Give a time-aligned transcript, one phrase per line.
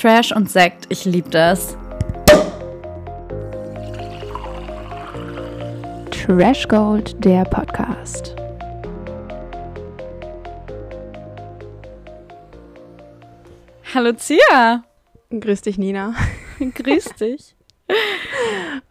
[0.00, 1.76] Trash und Sekt, ich liebe das.
[6.10, 8.34] Trash Gold, der Podcast.
[13.92, 14.84] Hallo Zia.
[15.28, 16.14] Grüß dich, Nina.
[16.58, 17.54] Grüß dich.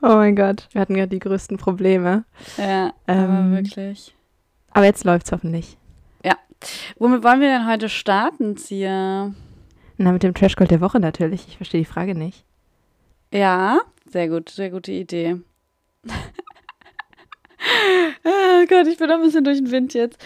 [0.04, 2.26] Oh mein Gott, wir hatten gerade die größten Probleme.
[2.57, 4.14] Ja, aber Ähm, wirklich.
[4.73, 5.76] Aber jetzt läuft's hoffentlich.
[6.98, 9.32] Womit wollen wir denn heute starten, Zia?
[10.02, 11.45] Na, mit dem Trash Gold der Woche natürlich.
[11.50, 12.45] Ich verstehe die Frage nicht.
[13.34, 15.35] Ja, sehr gut, sehr gute Idee.
[18.23, 20.17] oh Gott, ich bin ein bisschen durch den Wind jetzt.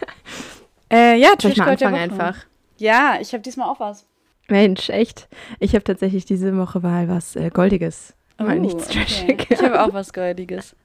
[0.92, 2.00] äh, ja, Trash Gold der Woche.
[2.00, 2.36] einfach?
[2.76, 4.06] Ja, ich habe diesmal auch was.
[4.48, 5.28] Mensch, echt.
[5.60, 8.14] Ich habe tatsächlich diese Woche mal was äh, Goldiges.
[8.38, 8.98] Mal Oh, nichts okay.
[9.00, 9.46] Trashiges.
[9.50, 10.76] Ich habe auch was Goldiges.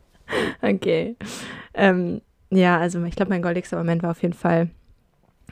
[0.63, 1.15] Okay.
[1.75, 4.69] Ähm, ja, also ich glaube, mein goldigster Moment war auf jeden Fall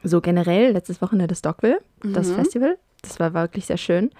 [0.03, 2.35] so generell letztes Wochenende das Dogville, das Mhm.
[2.35, 2.77] Festival.
[3.01, 4.11] Das war wirklich sehr schön.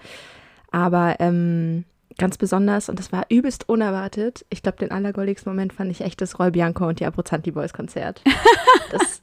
[0.70, 1.84] Aber ähm,
[2.18, 6.20] ganz besonders, und das war übelst unerwartet, ich glaube, den allergoldigsten Moment fand ich echt
[6.20, 8.22] das Roy Bianco und die Abruzzanti Boys Konzert.
[8.90, 9.22] das,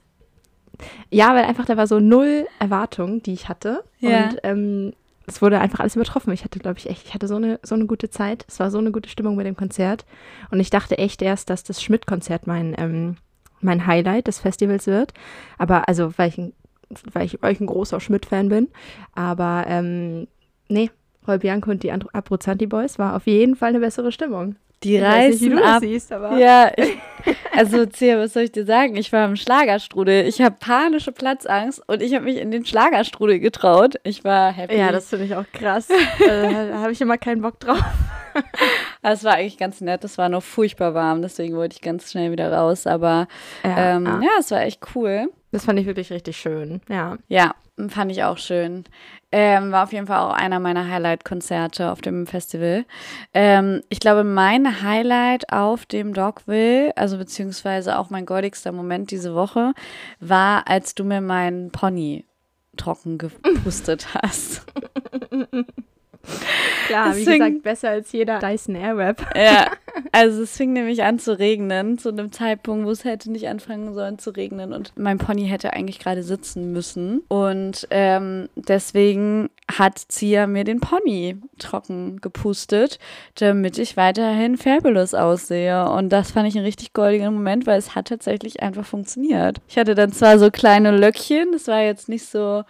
[1.10, 3.84] ja, weil einfach da war so null Erwartung, die ich hatte.
[4.00, 4.26] Ja.
[4.30, 4.94] Und ähm,
[5.28, 6.34] es wurde einfach alles übertroffen.
[6.34, 8.46] Ich hatte, glaube ich, echt, ich hatte so eine, so eine gute Zeit.
[8.48, 10.06] Es war so eine gute Stimmung bei dem Konzert.
[10.50, 13.18] Und ich dachte echt erst, dass das Schmidt-Konzert mein, ähm,
[13.64, 15.14] mein Highlight des Festivals wird.
[15.58, 16.54] Aber, also, weil ich ein,
[17.14, 18.68] weil ich, weil ich ein großer Schmidt-Fan bin.
[19.16, 20.28] Aber, ähm,
[20.68, 20.90] nee,
[21.28, 24.56] Roy Bianco und die Abruzzanti Boys war auf jeden Fall eine bessere Stimmung.
[24.84, 25.80] Die Ich nicht, reißen du das ab.
[25.82, 26.38] siehst, aber.
[26.38, 26.98] Ja, ich,
[27.56, 28.96] also Zia, was soll ich dir sagen?
[28.96, 30.26] Ich war im Schlagerstrudel.
[30.26, 33.98] Ich habe panische Platzangst und ich habe mich in den Schlagerstrudel getraut.
[34.04, 34.76] Ich war happy.
[34.76, 35.88] Ja, das finde ich auch krass.
[36.20, 37.84] äh, da habe ich immer keinen Bock drauf.
[39.04, 40.04] Es war eigentlich ganz nett.
[40.04, 42.86] Es war nur furchtbar warm, deswegen wollte ich ganz schnell wieder raus.
[42.86, 43.28] Aber
[43.64, 45.32] Ja, ähm, ah, ja, es war echt cool.
[45.52, 46.82] Das fand ich wirklich richtig schön.
[46.88, 47.18] Ja.
[47.28, 47.56] Ja,
[47.90, 48.86] fand ich auch schön.
[49.32, 52.86] Ähm, war auf jeden Fall auch einer meiner Highlight-Konzerte auf dem Festival.
[53.34, 59.34] Ähm, ich glaube, mein Highlight auf dem Dogville, also beziehungsweise auch mein goldigster Moment diese
[59.34, 59.74] Woche,
[60.20, 62.26] war, als du mir meinen Pony
[62.78, 64.66] trocken gepustet hast.
[66.88, 69.26] Klar, wie gesagt, besser als jeder Dyson Airwrap.
[69.36, 69.72] Ja,
[70.12, 73.94] also es fing nämlich an zu regnen, zu einem Zeitpunkt, wo es hätte nicht anfangen
[73.94, 80.00] sollen zu regnen und mein Pony hätte eigentlich gerade sitzen müssen und ähm, deswegen hat
[80.00, 83.00] Zia mir den Pony trocken gepustet,
[83.36, 87.96] damit ich weiterhin fabulous aussehe und das fand ich einen richtig goldigen Moment, weil es
[87.96, 89.62] hat tatsächlich einfach funktioniert.
[89.68, 92.64] Ich hatte dann zwar so kleine Löckchen, das war jetzt nicht so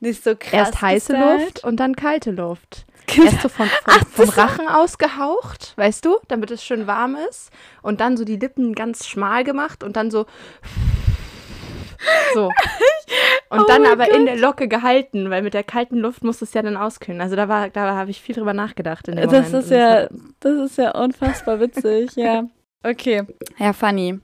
[0.00, 0.52] nicht so krass.
[0.52, 1.40] Erst heiße gestylt.
[1.40, 2.86] Luft und dann kalte Luft.
[3.06, 3.26] Genau.
[3.26, 7.50] Erst so von, von, vom Rachen ausgehaucht, weißt du, damit es schön warm ist.
[7.82, 10.26] Und dann so die Lippen ganz schmal gemacht und dann so.
[12.32, 12.50] So.
[13.50, 14.28] Und Oh dann aber in Gott.
[14.28, 17.20] der Locke gehalten, weil mit der kalten Luft muss es ja dann auskühlen.
[17.20, 19.06] Also da war, da habe ich viel drüber nachgedacht.
[19.08, 19.64] In dem Das Moment.
[19.64, 20.08] ist ja,
[20.40, 22.44] das ist ja unfassbar witzig, ja.
[22.82, 23.24] Okay,
[23.58, 24.18] ja, funny.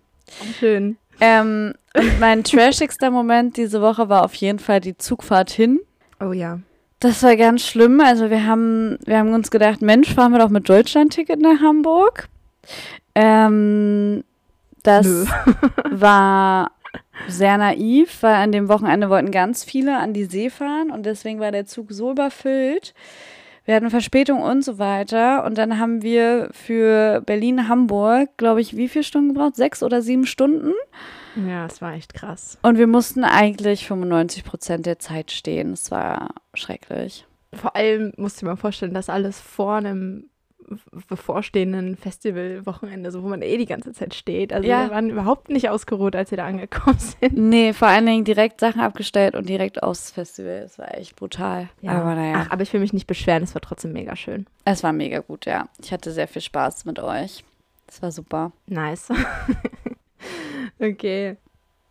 [0.59, 0.97] schön.
[1.21, 5.81] Ähm, und mein trashigster Moment diese Woche war auf jeden Fall die Zugfahrt hin.
[6.21, 6.61] Oh ja.
[7.01, 8.01] Das war ganz schlimm.
[8.01, 12.29] Also wir haben, wir haben uns gedacht, Mensch, fahren wir doch mit Deutschland-Ticket nach Hamburg.
[13.15, 14.25] Ähm,
[14.83, 15.27] das Nö.
[15.91, 16.71] war
[17.29, 21.41] sehr naiv, weil an dem Wochenende wollten ganz viele an die See fahren und deswegen
[21.41, 22.95] war der Zug so überfüllt.
[23.67, 25.45] Wir hatten Verspätung und so weiter.
[25.45, 29.57] Und dann haben wir für Berlin-Hamburg, glaube ich, wie viele Stunden gebraucht?
[29.57, 30.73] Sechs oder sieben Stunden.
[31.35, 32.59] Ja, es war echt krass.
[32.63, 35.73] Und wir mussten eigentlich 95 Prozent der Zeit stehen.
[35.73, 37.27] Es war schrecklich.
[37.53, 40.31] Vor allem musst du dir mal vorstellen, dass alles vor einem
[41.09, 44.53] bevorstehenden Festivalwochenende, so wo man eh die ganze Zeit steht.
[44.53, 44.85] Also Ja.
[44.87, 47.37] wir waren überhaupt nicht ausgeruht, als wir da angekommen sind.
[47.37, 50.63] Nee, vor allen Dingen direkt Sachen abgestellt und direkt aufs Festival.
[50.65, 51.69] Es war echt brutal.
[51.87, 54.47] Aber naja, Ach, aber ich will mich nicht beschweren, es war trotzdem mega schön.
[54.65, 55.69] es war mega gut, ja.
[55.83, 57.45] Ich hatte sehr viel Spaß mit euch.
[57.89, 58.53] Es war super.
[58.67, 59.09] Nice.
[60.81, 61.37] okay.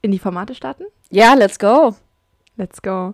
[0.02, 0.84] In die Formate starten?
[1.09, 1.96] Ja, let's go.
[2.57, 3.13] Let's go.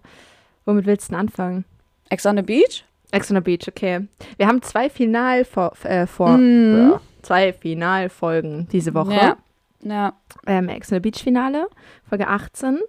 [0.66, 1.66] Womit willst du denn anfangen?
[2.10, 2.84] Ex on the Beach?
[3.12, 4.08] Ex on the Beach, okay.
[4.38, 9.14] Wir haben zwei Final vor, äh, vor ja, zwei Finalfolgen diese Woche.
[9.14, 9.38] Ja.
[9.84, 10.14] Ja.
[10.46, 11.68] ähm, Ex on the Beach Finale,
[12.08, 12.80] Folge 18.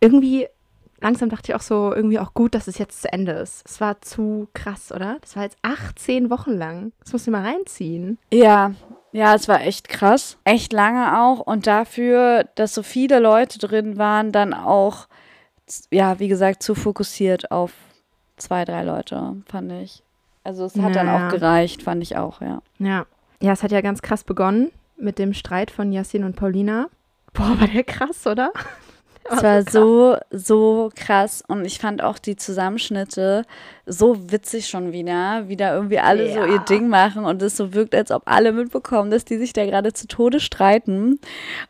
[0.00, 0.46] Irgendwie,
[1.00, 3.62] langsam dachte ich auch so, irgendwie auch gut, dass es jetzt zu Ende ist.
[3.66, 5.18] Es war zu krass, oder?
[5.20, 6.92] Das war jetzt 18 Wochen lang.
[7.02, 8.18] Das musst du mal reinziehen.
[8.32, 8.72] Ja,
[9.12, 10.36] ja, es war echt krass.
[10.44, 11.40] Echt lange auch.
[11.40, 15.06] Und dafür, dass so viele Leute drin waren, dann auch,
[15.90, 17.72] ja, wie gesagt, zu fokussiert auf
[18.36, 20.02] zwei, drei Leute, fand ich.
[20.44, 21.26] Also es hat dann Ja.
[21.26, 22.62] auch gereicht, fand ich auch, ja.
[22.78, 23.06] Ja.
[23.42, 26.88] Ja, es hat ja ganz krass begonnen mit dem Streit von Yassin und Paulina.
[27.32, 28.52] Boah, war der krass, oder?
[29.30, 31.42] Es war so, so krass.
[31.46, 33.44] Und ich fand auch die Zusammenschnitte
[33.86, 35.44] so witzig schon wieder.
[35.48, 36.46] Wie da irgendwie alle so Ja.
[36.46, 39.64] ihr Ding machen und es so wirkt, als ob alle mitbekommen, dass die sich da
[39.64, 41.20] gerade zu Tode streiten.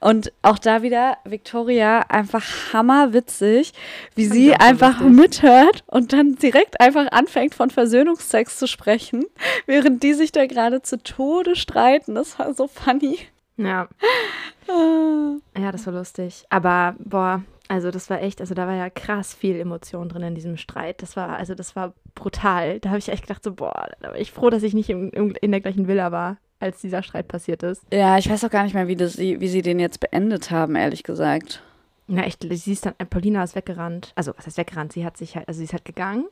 [0.00, 3.72] Und auch da wieder Victoria einfach hammerwitzig,
[4.14, 5.16] wie sie so einfach lustig.
[5.16, 9.24] mithört und dann direkt einfach anfängt von Versöhnungsex zu sprechen,
[9.66, 12.14] während die sich da gerade zu Tode streiten.
[12.14, 13.18] Das war so funny.
[13.56, 13.88] Ja.
[15.56, 16.44] Ja, das war lustig.
[16.50, 20.34] Aber boah, also das war echt, also da war ja krass viel Emotion drin in
[20.34, 21.02] diesem Streit.
[21.02, 22.80] Das war, also das war brutal.
[22.80, 25.10] Da habe ich echt gedacht, so, boah, da war ich froh, dass ich nicht im,
[25.10, 27.82] im, in der gleichen Villa war, als dieser Streit passiert ist.
[27.92, 30.76] Ja, ich weiß auch gar nicht mehr, wie, das, wie sie den jetzt beendet haben,
[30.76, 31.62] ehrlich gesagt.
[32.08, 34.12] Na echt, sie ist dann, Paulina ist weggerannt.
[34.14, 34.92] Also, was heißt weggerannt?
[34.92, 36.26] Sie hat sich halt, also sie ist halt gegangen.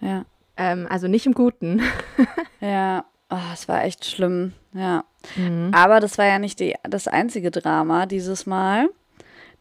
[0.00, 0.24] Ja.
[0.56, 1.82] Ähm, also nicht im Guten.
[2.58, 4.52] Ja, oh, es war echt schlimm.
[4.72, 5.04] Ja.
[5.36, 5.70] Mhm.
[5.72, 8.88] Aber das war ja nicht die, das einzige Drama dieses Mal.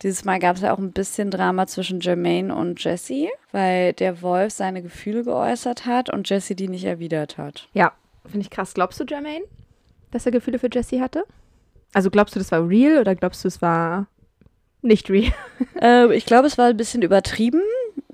[0.01, 4.21] Dieses Mal gab es ja auch ein bisschen Drama zwischen Jermaine und Jesse, weil der
[4.21, 7.69] Wolf seine Gefühle geäußert hat und Jesse die nicht erwidert hat.
[7.73, 8.73] Ja, finde ich krass.
[8.73, 9.45] Glaubst du, Jermaine,
[10.11, 11.23] dass er Gefühle für Jessie hatte?
[11.93, 14.07] Also glaubst du, das war real oder glaubst du, es war
[14.81, 15.33] nicht real?
[15.81, 17.61] Äh, ich glaube, es war ein bisschen übertrieben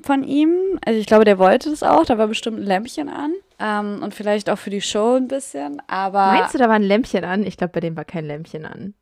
[0.03, 0.79] von ihm.
[0.85, 2.05] Also ich glaube, der wollte das auch.
[2.05, 3.33] Da war bestimmt ein Lämpchen an.
[3.59, 5.81] Ähm, und vielleicht auch für die Show ein bisschen.
[5.87, 7.45] Aber Meinst du, da war ein Lämpchen an?
[7.45, 8.93] Ich glaube, bei dem war kein Lämpchen an.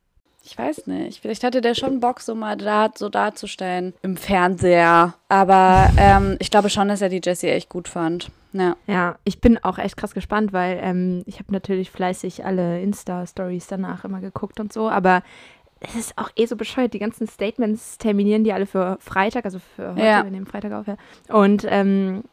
[0.44, 1.22] Ich weiß nicht.
[1.22, 5.13] Vielleicht hatte der schon Bock, so mal da, so darzustellen im Fernseher.
[5.28, 8.31] Aber ähm, ich glaube schon, dass er die Jessie echt gut fand.
[8.52, 8.75] Ja.
[8.88, 13.68] Ja, ich bin auch echt krass gespannt, weil ähm, ich habe natürlich fleißig alle Insta-Stories
[13.68, 15.22] danach immer geguckt und so, aber
[15.81, 16.94] es ist auch eh so bescheuert.
[16.94, 20.24] Die ganzen Statements terminieren die alle für Freitag, also für heute, Ja.
[20.24, 20.88] wir nehmen Freitag auf.
[20.88, 20.98] Ja.
[21.34, 22.24] Und ähm,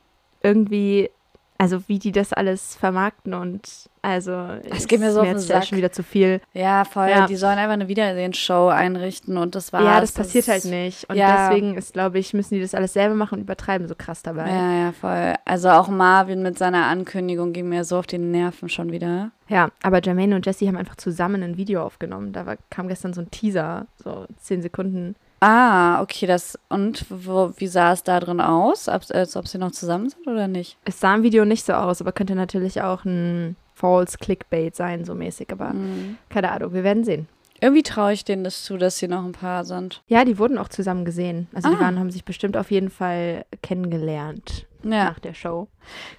[0.42, 1.10] irgendwie,
[1.58, 3.68] also wie die das alles vermarkten und
[4.02, 4.32] also
[4.70, 5.66] Es geht mir so auf den Sack.
[5.66, 6.40] schon wieder zu viel.
[6.52, 7.08] Ja, voll.
[7.08, 7.26] Ja.
[7.26, 9.84] Die sollen einfach eine Wiedersehensshow einrichten und das war's.
[9.84, 11.10] ja, das passiert halt nicht.
[11.10, 11.48] Und ja.
[11.48, 14.48] deswegen ist, glaube ich, müssen die das alles selber machen und übertreiben so krass dabei.
[14.48, 15.34] Ja, ja, voll.
[15.44, 19.32] Also auch Marvin mit seiner Ankündigung ging mir so auf die Nerven schon wieder.
[19.48, 22.32] Ja, aber Jermaine und Jesse haben einfach zusammen ein Video aufgenommen.
[22.32, 25.16] Da war, kam gestern so ein Teaser, so zehn Sekunden.
[25.40, 26.58] Ah, okay, das.
[26.68, 28.88] Und wo, wie sah es da drin aus?
[28.88, 30.78] Ob, als ob sie noch zusammen sind oder nicht?
[30.84, 35.04] Es sah im Video nicht so aus, aber könnte natürlich auch ein False Clickbait sein,
[35.04, 35.52] so mäßig.
[35.52, 36.16] Aber Mhm.
[36.30, 37.28] keine Ahnung, wir werden sehen.
[37.60, 40.02] Irgendwie traue ich denen das zu, dass sie noch ein Paar sind.
[40.08, 41.48] Ja, die wurden auch zusammen gesehen.
[41.54, 41.80] Also die Ah.
[41.80, 45.04] waren, haben sich bestimmt auf jeden Fall kennengelernt Ja.
[45.06, 45.68] nach der Show.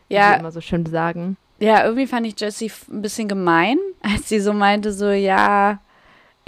[0.10, 1.38] Wie Ja, sie immer so schön sagen.
[1.60, 5.80] Ja, irgendwie fand ich Jessie ein bisschen gemein, als sie so meinte, so, ja,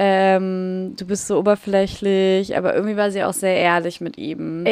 [0.02, 4.66] ähm, du bist so oberflächlich, aber irgendwie war sie auch sehr ehrlich mit ihm.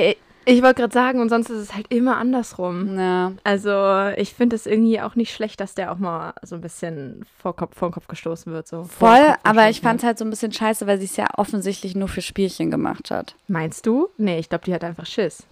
[0.50, 2.97] Ich wollte gerade sagen, und sonst ist es halt immer andersrum.
[2.97, 6.62] Ja, Also ich finde es irgendwie auch nicht schlecht, dass der auch mal so ein
[6.62, 8.65] bisschen vor Kopf, vor den Kopf gestoßen wird.
[8.65, 11.27] So voll, aber ich fand es halt so ein bisschen scheiße, weil sie es ja
[11.35, 13.35] offensichtlich nur für Spielchen gemacht hat.
[13.50, 14.07] Meinst du?
[14.18, 15.44] Nee, ich glaube, die hat einfach Schiss.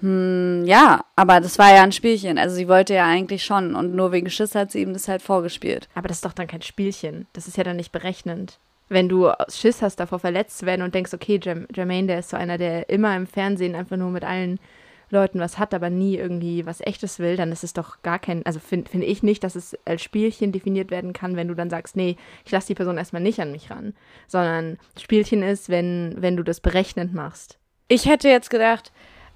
[0.00, 3.94] Hm, ja, aber das war ja ein Spielchen, also sie wollte ja eigentlich schon und
[3.94, 5.88] nur wegen Schiss hat sie ihm das halt vorgespielt.
[5.94, 7.26] Aber das ist doch dann kein Spielchen.
[7.32, 8.58] Das ist ja dann nicht berechnend.
[8.92, 12.28] Wenn du Schiss hast, davor verletzt zu werden und denkst, okay, Jerm Jermaine, der ist
[12.30, 14.60] so einer, der immer im Fernsehen einfach nur mit allen
[15.08, 18.44] Leuten was hat, aber nie irgendwie was Echtes will, dann ist es doch gar kein,
[18.44, 21.70] also finde find ich nicht, dass es als Spielchen definiert werden kann, wenn du dann
[21.70, 23.94] sagst, nee, ich lasse die Person erstmal nicht an mich ran,
[24.26, 27.58] sondern Spielchen ist, wenn, wenn du das berechnend machst.
[27.88, 28.92] Ich hätte jetzt gedacht,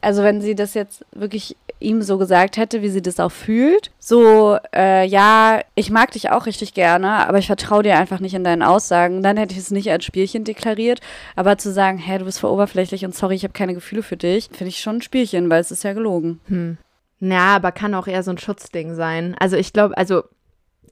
[0.06, 3.90] also wenn sie das jetzt wirklich ihm so gesagt hätte, wie sie das auch fühlt,
[3.98, 8.34] so, äh, ja, ich mag dich auch richtig gerne, aber ich vertraue dir einfach nicht
[8.34, 11.00] in deinen Aussagen, dann hätte ich es nicht als Spielchen deklariert,
[11.34, 14.16] aber zu sagen, hä, du bist voll oberflächlich und sorry, ich habe keine Gefühle für
[14.16, 16.38] dich, finde ich schon ein Spielchen, weil es ist ja gelogen.
[16.46, 16.78] Hm.
[17.18, 19.34] Ja, aber kann auch eher so ein Schutzding sein.
[19.40, 20.22] Also ich glaube, also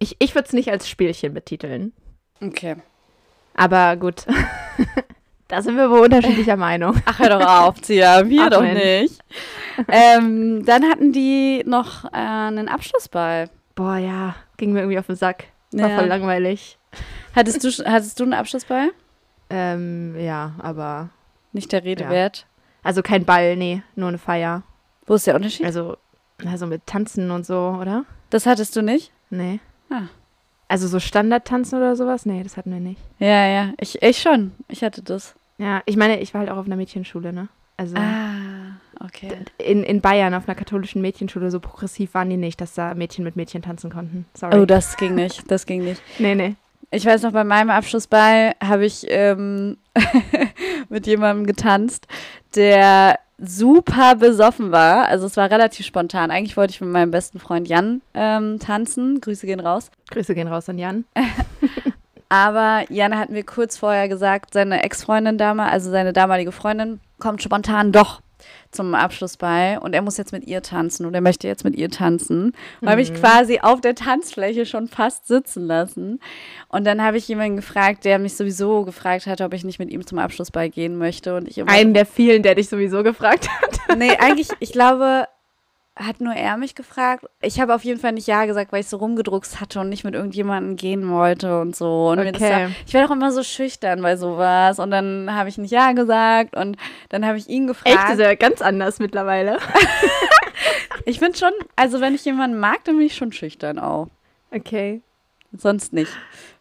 [0.00, 1.92] ich, ich würde es nicht als Spielchen betiteln.
[2.42, 2.74] Okay.
[3.54, 4.26] Aber gut.
[5.54, 7.00] da sind wir wohl unterschiedlicher Meinung.
[7.04, 8.82] Ach, hör doch auf, Zia, wir Ach, doch Mensch.
[9.02, 9.20] nicht.
[9.88, 13.48] ähm, dann hatten die noch äh, einen Abschlussball.
[13.76, 15.44] Boah, ja, ging mir irgendwie auf den Sack.
[15.72, 15.98] War Ja.
[15.98, 16.76] voll langweilig.
[17.36, 18.90] Hattest du, hattest du einen Abschlussball?
[19.48, 21.10] Ähm, ja, aber.
[21.52, 22.10] Nicht der Rede Ja.
[22.10, 22.46] wert.
[22.82, 24.62] Also kein Ball, nee, nur eine Feier.
[25.06, 25.66] Wo ist der Unterschied?
[25.66, 25.96] Also,
[26.44, 28.04] also mit Tanzen und so, oder?
[28.30, 29.12] Das hattest du nicht?
[29.30, 29.60] Nee.
[29.88, 30.02] Ah.
[30.66, 32.26] Also so Standardtanzen oder sowas?
[32.26, 33.00] Nee, das hatten wir nicht.
[33.20, 33.72] Ja, ja.
[33.78, 34.52] Ich, ich schon.
[34.68, 35.34] Ich hatte das.
[35.58, 37.48] Ja, ich meine, ich war halt auch auf einer Mädchenschule, ne?
[37.76, 39.32] Also Ah, okay.
[39.58, 43.24] in, in Bayern auf einer katholischen Mädchenschule, so progressiv waren die nicht, dass da Mädchen
[43.24, 44.26] mit Mädchen tanzen konnten.
[44.34, 44.56] Sorry.
[44.58, 45.50] Oh, das ging nicht.
[45.50, 46.00] Das ging nicht.
[46.18, 46.54] nee, nee.
[46.90, 49.78] Ich weiß noch, bei meinem Abschlussball habe ich ähm,
[50.88, 52.06] mit jemandem getanzt,
[52.54, 55.06] der super besoffen war.
[55.06, 56.30] Also es war relativ spontan.
[56.30, 59.20] Eigentlich wollte ich mit meinem besten Freund Jan ähm, tanzen.
[59.20, 59.90] Grüße gehen raus.
[60.10, 61.04] Grüße gehen raus an Jan.
[62.34, 67.40] Aber Jan hat mir kurz vorher gesagt, seine Ex-Freundin damals, also seine damalige Freundin, kommt
[67.44, 68.22] spontan doch
[68.72, 71.76] zum Abschluss bei und er muss jetzt mit ihr tanzen und er möchte jetzt mit
[71.76, 72.52] ihr tanzen.
[72.80, 73.14] Und habe ich Mhm.
[73.14, 76.18] quasi auf der Tanzfläche schon fast sitzen lassen.
[76.68, 79.90] Und dann habe ich jemanden gefragt, der mich sowieso gefragt hat, ob ich nicht mit
[79.90, 81.36] ihm zum Abschlussball gehen möchte.
[81.36, 83.96] Und ich Einen der vielen, der dich sowieso gefragt hat.
[83.96, 85.28] Nee, eigentlich, ich glaube,
[85.96, 87.24] hat nur er mich gefragt.
[87.40, 90.02] Ich habe auf jeden Fall nicht Ja gesagt, weil ich so rumgedruckst hatte und nicht
[90.02, 92.08] mit irgendjemandem gehen wollte und so.
[92.08, 92.68] Und Okay.
[92.86, 94.78] ich werde auch immer so schüchtern bei sowas.
[94.80, 96.76] Und dann habe ich nicht Ja gesagt und
[97.10, 97.94] dann habe ich ihn gefragt.
[97.96, 99.58] Echt, ist ja ganz anders mittlerweile.
[101.06, 104.08] Ich bin schon, also wenn ich jemanden mag, dann bin ich schon schüchtern auch.
[104.50, 105.02] Okay.
[105.56, 106.10] Sonst nicht.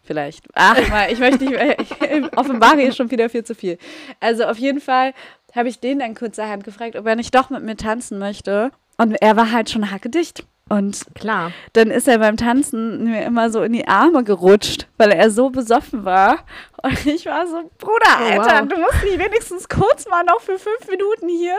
[0.02, 0.46] Vielleicht.
[0.54, 3.78] Ach, mal, ich möchte nicht, ich offenbare hier schon wieder viel zu viel.
[4.20, 5.13] Also auf jeden Fall
[5.56, 8.72] habe ich den dann kurzerhand gefragt, ob er nicht doch mit mir tanzen möchte.
[8.98, 10.46] Und er war halt schon hackedicht.
[10.70, 11.52] Und Klar.
[11.74, 15.50] dann ist er beim Tanzen mir immer so in die Arme gerutscht, weil er so
[15.50, 16.46] besoffen war.
[16.82, 18.68] Und ich war so, Bruder, Oh, Alter, wow.
[18.70, 21.58] du musst mich wenigstens kurz mal noch für fünf Minuten hier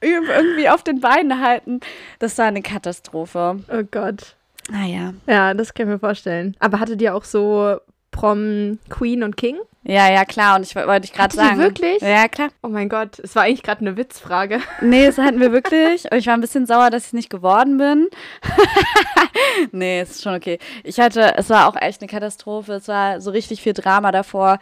[0.00, 1.80] irgendwie auf den Beinen halten.
[2.20, 3.60] Das war eine Katastrophe.
[3.70, 4.36] Oh Gott.
[4.70, 5.12] Naja.
[5.26, 6.56] Ja, das kann ich mir vorstellen.
[6.60, 7.76] Aber hattet ihr auch so
[8.14, 9.56] Prom Queen und King?
[9.82, 10.56] Ja, ja, klar.
[10.56, 11.58] Und ich wo- wollte ich gerade sagen.
[11.58, 12.00] wirklich?
[12.00, 12.48] Ja, klar.
[12.62, 14.60] Oh mein Gott, es war eigentlich gerade eine Witzfrage.
[14.80, 16.04] Nee, das hatten wir wirklich.
[16.10, 18.08] Und ich war ein bisschen sauer, dass ich nicht geworden bin.
[19.72, 20.58] nee, ist schon okay.
[20.84, 22.74] Ich hatte, es war auch echt eine Katastrophe.
[22.74, 24.58] Es war so richtig viel Drama davor.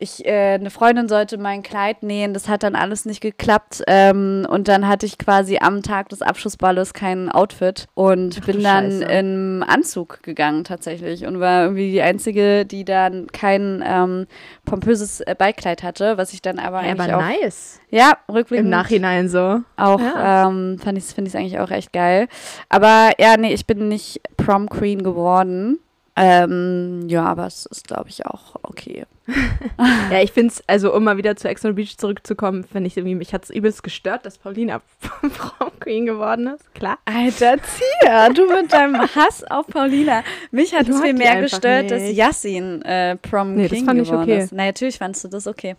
[0.00, 3.82] Ich, äh, eine Freundin sollte mein Kleid nähen, das hat dann alles nicht geklappt.
[3.88, 8.62] Ähm, und dann hatte ich quasi am Tag des Abschlussballes kein Outfit und Ach bin
[8.62, 9.04] dann Scheiße.
[9.12, 14.26] im Anzug gegangen tatsächlich und war irgendwie die Einzige, die dann kein ähm,
[14.64, 17.28] pompöses äh, Beikleid hatte, was ich dann aber Ja, eigentlich aber auch.
[17.42, 17.80] nice.
[17.90, 18.66] Ja, rückblickend.
[18.66, 19.62] Im Nachhinein so.
[19.76, 20.48] Auch Ja.
[20.48, 22.28] ähm, fand ich es eigentlich auch echt geil.
[22.68, 25.80] Aber ja, nee, ich bin nicht Prom Queen geworden.
[26.20, 29.06] Ähm, ja, aber es ist, glaube ich, auch okay.
[30.10, 32.96] Ja, ich finde es, also um mal wieder zu Ex on Beach zurückzukommen, finde ich
[32.96, 34.80] irgendwie, mich hat es übelst gestört, dass Paulina
[35.20, 36.74] Prom Queen geworden ist.
[36.74, 36.98] Klar.
[37.04, 40.24] Alter, Zia, du mit deinem Hass auf Paulina.
[40.50, 42.16] Mich hat Ich es viel mehr gestört, dass nicht.
[42.16, 44.42] Yassin äh, Prom Nee, das King fand ich geworden okay.
[44.42, 44.52] ist.
[44.52, 45.76] Na, natürlich fandst du das okay.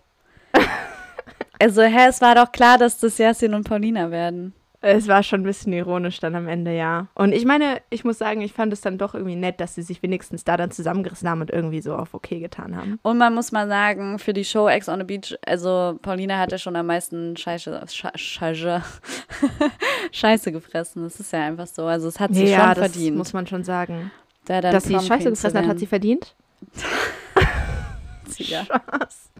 [1.59, 4.53] also, hä, es war doch klar, dass das Yassin und Paulina werden.
[4.81, 7.07] Es war schon ein bisschen ironisch dann am Ende, ja.
[7.13, 9.81] Und ich meine, ich muss sagen, ich fand es dann doch irgendwie nett, dass sie
[9.81, 12.97] sich wenigstens da dann zusammengerissen haben und irgendwie so auf okay getan haben.
[13.01, 16.53] Und man muss mal sagen, für die Show Ex on the Beach, also Paulina hat
[16.53, 18.81] ja schon am meisten Scheiße, Sche- Scheiße,
[20.13, 21.03] Scheiße gefressen.
[21.03, 21.85] Das ist ja einfach so.
[21.85, 23.17] Also es hat sie ja, schon das verdient.
[23.17, 24.11] muss man schon sagen.
[24.45, 26.35] da Dass sie Scheiße gefressen hat, hat sie verdient?
[28.37, 28.63] Ja.
[28.63, 29.31] Spaß.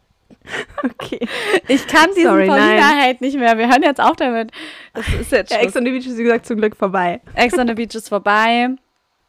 [0.84, 1.20] Okay.
[1.68, 3.58] Ich kann diesen Sorry, Paulina-Hate nicht mehr.
[3.58, 4.52] Wir hören jetzt auf damit.
[4.94, 5.60] Das ist jetzt Ja.
[5.60, 7.22] Ex on the Beach ist, wie gesagt, zum Glück vorbei.
[7.36, 8.70] Ex on the Beach ist vorbei.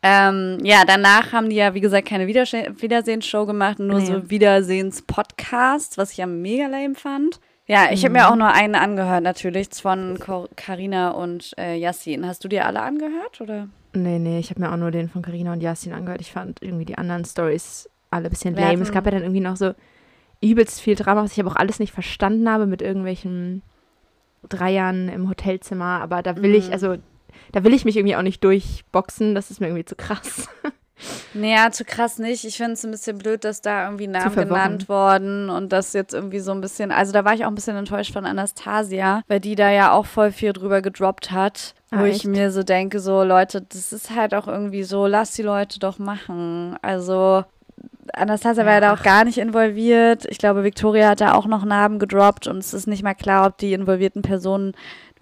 [0.02, 4.06] Ähm, ja, danach haben die ja, wie gesagt, keine Wiedersehensshow gemacht, nur Nee.
[4.06, 7.40] so Wiedersehens-Podcast, was ich ja mega lame fand.
[7.66, 8.04] Ja, ich Mhm.
[8.06, 10.18] habe mir auch nur einen angehört, natürlich, von
[10.56, 12.26] Karina und äh, Yassin.
[12.26, 13.68] Hast du dir alle angehört, oder?
[13.92, 16.20] Nee, nee, ich habe mir auch nur den von Carina und Yasin angehört.
[16.20, 18.82] Ich fand irgendwie die anderen Stories alle ein bisschen lame.
[18.82, 19.72] Es gab ja dann irgendwie noch so
[20.42, 23.62] übelst viel Drama, was ich aber auch alles nicht verstanden habe mit irgendwelchen
[24.48, 26.00] Dreiern im Hotelzimmer.
[26.00, 26.72] Aber da will ich, Mhm.
[26.72, 26.96] also,
[27.52, 29.34] da will ich mich irgendwie auch nicht durchboxen.
[29.34, 30.48] Das ist mir irgendwie zu krass.
[31.32, 32.44] Naja, zu krass nicht.
[32.44, 36.12] Ich finde es ein bisschen blöd, dass da irgendwie Namen genannt worden und das jetzt
[36.12, 36.92] irgendwie so ein bisschen.
[36.92, 40.04] Also da war ich auch ein bisschen enttäuscht von Anastasia, weil die da ja auch
[40.04, 41.74] voll viel drüber gedroppt hat.
[41.90, 42.26] Ah, wo ich echt?
[42.26, 45.98] mir so denke, so Leute, das ist halt auch irgendwie so, lass die Leute doch
[45.98, 46.76] machen.
[46.82, 47.44] Also
[48.12, 50.24] Anastasia war ja da auch gar nicht involviert.
[50.28, 53.46] Ich glaube, Victoria hat da auch noch Namen gedroppt und es ist nicht mal klar,
[53.46, 54.72] ob die involvierten Personen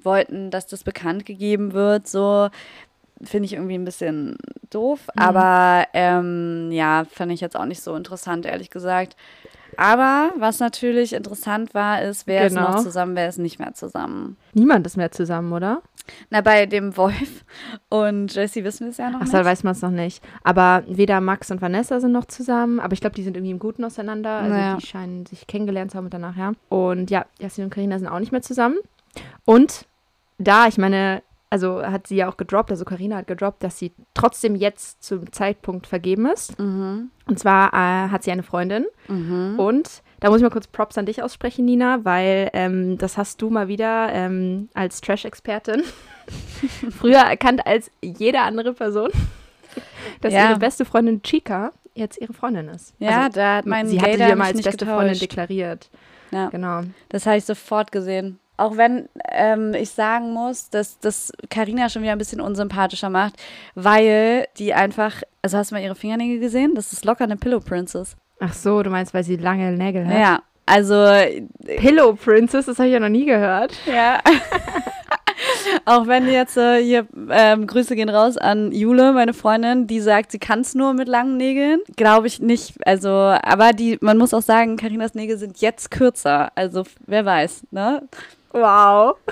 [0.03, 2.07] wollten, dass das bekannt gegeben wird.
[2.09, 2.49] So
[3.23, 4.37] finde ich irgendwie ein bisschen
[4.71, 5.09] doof.
[5.15, 5.23] Mhm.
[5.23, 9.17] Aber ähm, ja, fand ich jetzt auch nicht so interessant, ehrlich gesagt.
[9.81, 12.73] Aber was natürlich interessant war, ist, wer ist Genau.
[12.73, 14.37] noch zusammen, wer ist nicht mehr zusammen.
[14.53, 15.83] Niemand ist mehr zusammen, oder?
[16.31, 17.45] Na, bei dem Wolf
[17.89, 19.31] und Jessie wissen wir es ja noch Ach nicht.
[19.31, 20.21] so, da weiß man es noch nicht.
[20.43, 23.61] Aber weder Max und Vanessa sind noch zusammen, aber ich glaube, die sind irgendwie im
[23.61, 24.31] Guten auseinander.
[24.39, 24.77] Also Naja.
[24.81, 26.53] die scheinen sich kennengelernt zu haben und danach, ja.
[26.71, 28.79] Und ja, Jasmin und Karina sind auch nicht mehr zusammen.
[29.45, 29.87] Und
[30.39, 33.93] da, ich meine, also hat sie ja auch gedroppt, also Karina hat gedroppt, dass sie
[34.15, 36.59] trotzdem jetzt zum Zeitpunkt vergeben ist.
[36.59, 37.11] Mhm.
[37.27, 38.87] Und zwar äh, hat sie eine Freundin.
[39.09, 39.55] Mhm.
[39.59, 43.41] Und da muss ich mal kurz Props an dich aussprechen, Nina, weil ähm, das hast
[43.41, 45.83] du mal wieder ähm, als Trash-Expertin
[46.99, 49.11] früher erkannt als jede andere Person,
[50.21, 50.51] dass Ja.
[50.51, 52.95] ihre beste Freundin Chica jetzt ihre Freundin ist.
[52.99, 55.23] Ja, also, da hat mein sie hatte Gator sie ja mal als beste Freundin getäuscht.
[55.23, 55.91] deklariert.
[56.31, 56.49] Ja.
[56.51, 56.83] Genau.
[57.09, 58.39] Das habe ich sofort gesehen.
[58.59, 63.35] Auch wenn ähm, ich sagen muss, dass das Karina schon wieder ein bisschen unsympathischer macht,
[63.75, 66.75] weil die einfach, also hast du mal ihre Fingernägel gesehen?
[66.75, 68.17] Das ist locker eine Pillow Princess.
[68.41, 70.19] Ach so, du meinst, weil sie lange Nägel hat?
[70.19, 70.43] Ja.
[70.67, 71.07] Also.
[71.79, 73.73] Pillow Princess, das habe ich ja noch nie gehört.
[73.87, 74.21] Ja.
[75.85, 80.33] Auch wenn jetzt äh, hier ähm, Grüße gehen raus an Jule, meine Freundin, die sagt,
[80.33, 81.81] sie kann es nur mit langen Nägeln.
[81.97, 82.75] Glaube ich nicht.
[82.87, 86.51] Also, aber die, man muss auch sagen, Karinas Nägel sind jetzt kürzer.
[86.57, 88.03] Also, wer weiß, ne?
[88.61, 89.17] Wow.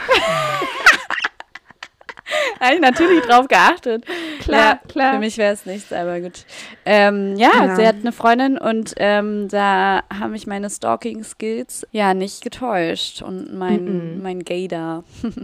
[2.61, 4.05] Habe ich natürlich drauf geachtet.
[4.41, 5.13] Klar, ja, klar.
[5.15, 6.45] Für mich wäre es nichts, aber gut.
[6.85, 7.77] Ähm, ja, Ja.
[7.77, 13.55] sie hat eine Freundin und ähm, da haben mich meine Stalking-Skills ja nicht getäuscht und
[13.57, 14.23] mein, Mhm.
[14.23, 15.05] mein Gaydar.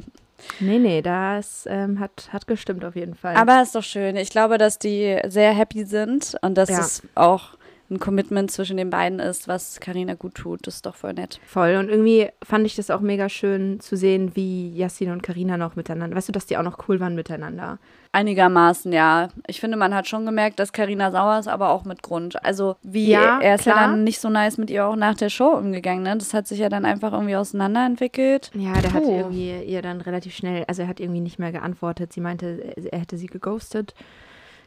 [0.58, 3.36] Nee, nee, das ähm, hat, hat gestimmt auf jeden Fall.
[3.36, 4.16] Aber ist doch schön.
[4.16, 6.80] Ich glaube, dass die sehr happy sind und dass Ja.
[6.80, 7.50] es auch
[7.90, 10.66] ein Commitment zwischen den beiden ist, was Karina gut tut.
[10.66, 11.40] Das ist doch voll nett.
[11.44, 11.76] Voll.
[11.76, 15.76] Und irgendwie fand ich das auch mega schön zu sehen, wie Yassin und Karina noch
[15.76, 16.16] miteinander.
[16.16, 17.78] Weißt du, dass die auch noch cool waren miteinander.
[18.14, 19.28] Einigermaßen, ja.
[19.46, 22.42] Ich finde, man hat schon gemerkt, dass Karina sauer ist, aber auch mit Grund.
[22.44, 23.88] Also, wie Ja, er ist ja klar.
[23.88, 26.16] dann nicht so nice mit ihr auch nach der Show umgegangen, ne?
[26.16, 28.50] Das hat sich ja dann einfach irgendwie auseinanderentwickelt.
[28.54, 29.16] Ja, der hat Puh.
[29.18, 32.12] irgendwie ihr dann relativ schnell, also er hat irgendwie nicht mehr geantwortet.
[32.12, 33.94] Sie meinte, er hätte sie geghostet.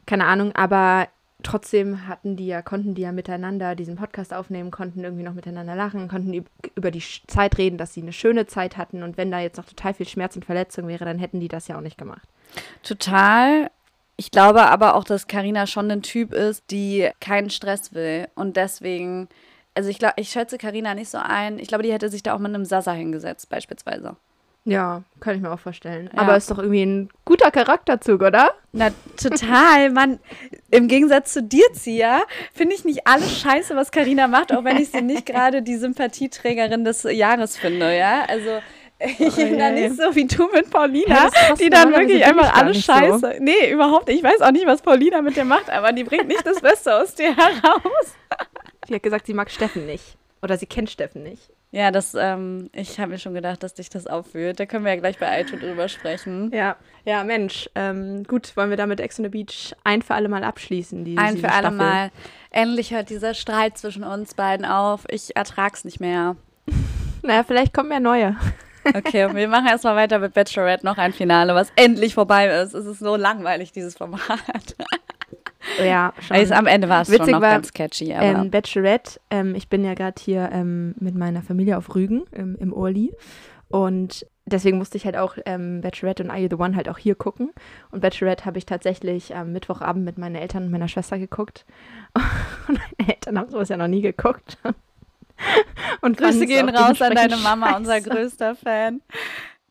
[0.08, 1.08] Keine Ahnung, aber
[1.46, 5.76] trotzdem hatten die ja, konnten die ja miteinander diesen Podcast aufnehmen, konnten irgendwie noch miteinander
[5.76, 9.04] lachen, konnten üb- über die Zeit reden, dass sie eine schöne Zeit hatten.
[9.04, 11.68] Und wenn da jetzt noch total viel Schmerz und Verletzung wäre, dann hätten die das
[11.68, 12.28] ja auch nicht gemacht.
[12.84, 13.70] Total.
[14.18, 18.28] Ich glaube aber auch, dass Karina schon ein Typ ist, die keinen Stress will.
[18.36, 19.28] Und deswegen,
[19.74, 21.60] also ich glaube, ich schätze Karina nicht so ein.
[21.60, 24.16] Ich glaube, die hätte sich da auch mit einem Sasa hingesetzt, beispielsweise.
[24.68, 26.10] Ja, kann ich mir auch vorstellen.
[26.12, 26.22] Ja.
[26.22, 28.52] Aber ist doch irgendwie ein guter Charakterzug, oder?
[28.72, 29.92] Na, total.
[29.92, 30.20] Man,
[30.72, 34.78] im Gegensatz zu dir, Zia, finde ich nicht alles scheiße, was Karina macht, auch wenn
[34.78, 38.26] ich sie nicht gerade die Sympathieträgerin des Jahres finde, ja.
[38.28, 38.60] Also.
[38.98, 39.90] Ich bin da je.
[39.90, 42.94] nicht so wie du mit Paulina, Ja, die dann wirklich einfach alles nicht so.
[42.94, 43.36] scheiße.
[43.42, 44.18] Nee, überhaupt nicht.
[44.20, 46.96] Ich weiß auch nicht, was Paulina mit dir macht, aber die bringt nicht das Beste
[46.96, 48.16] aus dir heraus.
[48.88, 50.16] Sie hat gesagt, sie mag Steffen nicht.
[50.42, 51.50] Oder sie kennt Steffen nicht.
[51.72, 54.60] Ja, das, ähm, ich habe mir schon gedacht, dass dich das auffühlt.
[54.60, 56.50] Da können wir ja gleich bei Aito drüber sprechen.
[56.54, 57.70] Ja, ja, Mensch.
[57.76, 61.04] Ähm, gut, wollen wir damit Ex on the Beach ein für alle Mal abschließen?
[61.04, 61.78] Die, Ein für alle Staffel?
[61.78, 62.12] Mal.
[62.52, 65.06] Endlich hört dieser Streit zwischen uns beiden auf.
[65.10, 66.36] Ich ertrag's nicht mehr.
[67.22, 68.36] Naja, vielleicht kommen ja neue.
[68.94, 70.86] Okay, wir machen erstmal weiter mit Bachelorette.
[70.86, 72.76] Noch ein Finale, was endlich vorbei ist.
[72.76, 74.22] Es ist so langweilig, dieses Format.
[75.84, 76.38] Ja, schon.
[76.38, 78.14] Also, am Ende war es schon Witzig noch war, ganz catchy.
[78.14, 82.24] Aber Ähm, Bachelorette, ähm, ich bin ja gerade hier ähm, mit meiner Familie auf Rügen
[82.32, 83.14] im, im Urli
[83.70, 86.98] und deswegen musste ich halt auch ähm, Bachelorette und Are You the One halt auch
[86.98, 87.52] hier gucken
[87.92, 91.66] und Bachelorette habe ich tatsächlich am Mittwochabend mit meinen Eltern und meiner Schwester geguckt
[92.68, 94.58] und meine Eltern haben sowas ja noch nie geguckt.
[96.00, 98.10] Und Grüße gehen raus an deine Mama, unser scheiße.
[98.10, 99.02] größter Fan.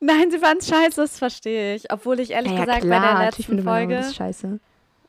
[0.00, 1.90] Nein, sie fand's scheiße, das verstehe ich.
[1.90, 4.60] Obwohl ich ehrlich Naja, gesagt klar, bei der natürlich letzten Folge, scheiße.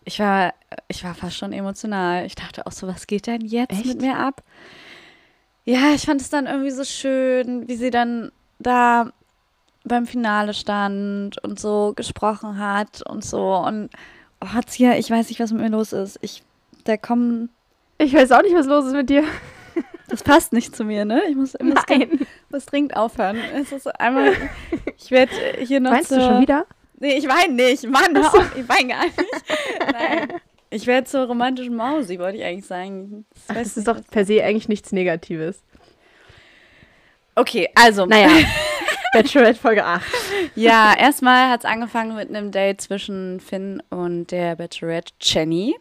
[0.06, 0.54] Ich war,
[0.88, 2.26] ich war fast schon emotional.
[2.26, 3.86] Ich dachte auch so, was geht denn jetzt Echt?
[3.86, 4.44] mit mir ab?
[5.66, 9.12] Ja, ich fand es dann irgendwie so schön, wie sie dann da
[9.84, 13.56] beim Finale stand und so gesprochen hat und so.
[13.56, 13.90] Und
[14.42, 16.20] oh, Zia, ich weiß nicht, was mit mir los ist.
[16.22, 16.44] Ich,
[16.84, 17.50] da kommen,
[17.98, 19.24] Ich weiß auch nicht, was los ist mit dir.
[20.08, 21.24] das passt nicht zu mir, ne?
[21.30, 22.28] Ich muss, ich muss, Nein.
[22.50, 23.38] muss dringend aufhören.
[23.56, 24.34] Es ist einmal,
[24.98, 26.66] ich werde hier noch Meinst du schon wieder?
[27.00, 27.84] Nee, ich weine nicht.
[27.90, 29.18] Mann, hör auf, ich weine gar nicht.
[29.92, 30.34] Nein.
[30.70, 33.26] Ich werde zur romantischen Mausi, wollte ich eigentlich sagen.
[33.32, 35.62] Das Ach, das ist doch per se eigentlich nichts Negatives.
[37.36, 38.06] Okay, also.
[38.06, 38.30] Naja,
[39.14, 40.04] Bachelorette Folge 8.
[40.56, 45.76] Ja, erstmal hat es angefangen mit einem Date zwischen Finn und der Bachelorette Jenny.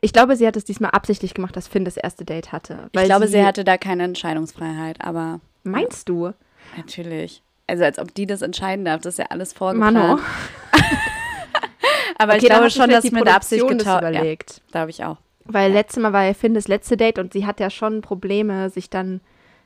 [0.00, 2.88] Ich glaube, sie hat es diesmal absichtlich gemacht, dass Finn das erste Date hatte.
[2.92, 6.32] Ich glaube, sie hatte da keine Entscheidungsfreiheit, aber Meinst du?
[6.76, 7.42] natürlich.
[7.66, 9.96] Also als ob die das entscheiden darf, das ist ja alles vorgeplant.
[9.96, 10.20] Mano.
[12.18, 14.02] Aber ich glaube schon, dass mit Absicht das getauscht.
[14.02, 14.60] Ja, überlegt.
[14.70, 15.16] glaube ich auch.
[15.44, 18.70] Weil letztes Mal war ja Finn das letzte Date und sie hat ja schon Probleme,
[18.70, 19.20] sich dann,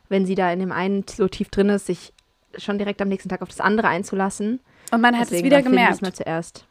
[0.09, 2.13] wenn sie da in dem einen so tief drin ist, sich
[2.57, 4.59] schon direkt am nächsten Tag auf das andere einzulassen.
[4.91, 5.93] Und man hat es Deswegen wieder war Finn gemerkt.
[5.93, 6.65] diesmal zuerst.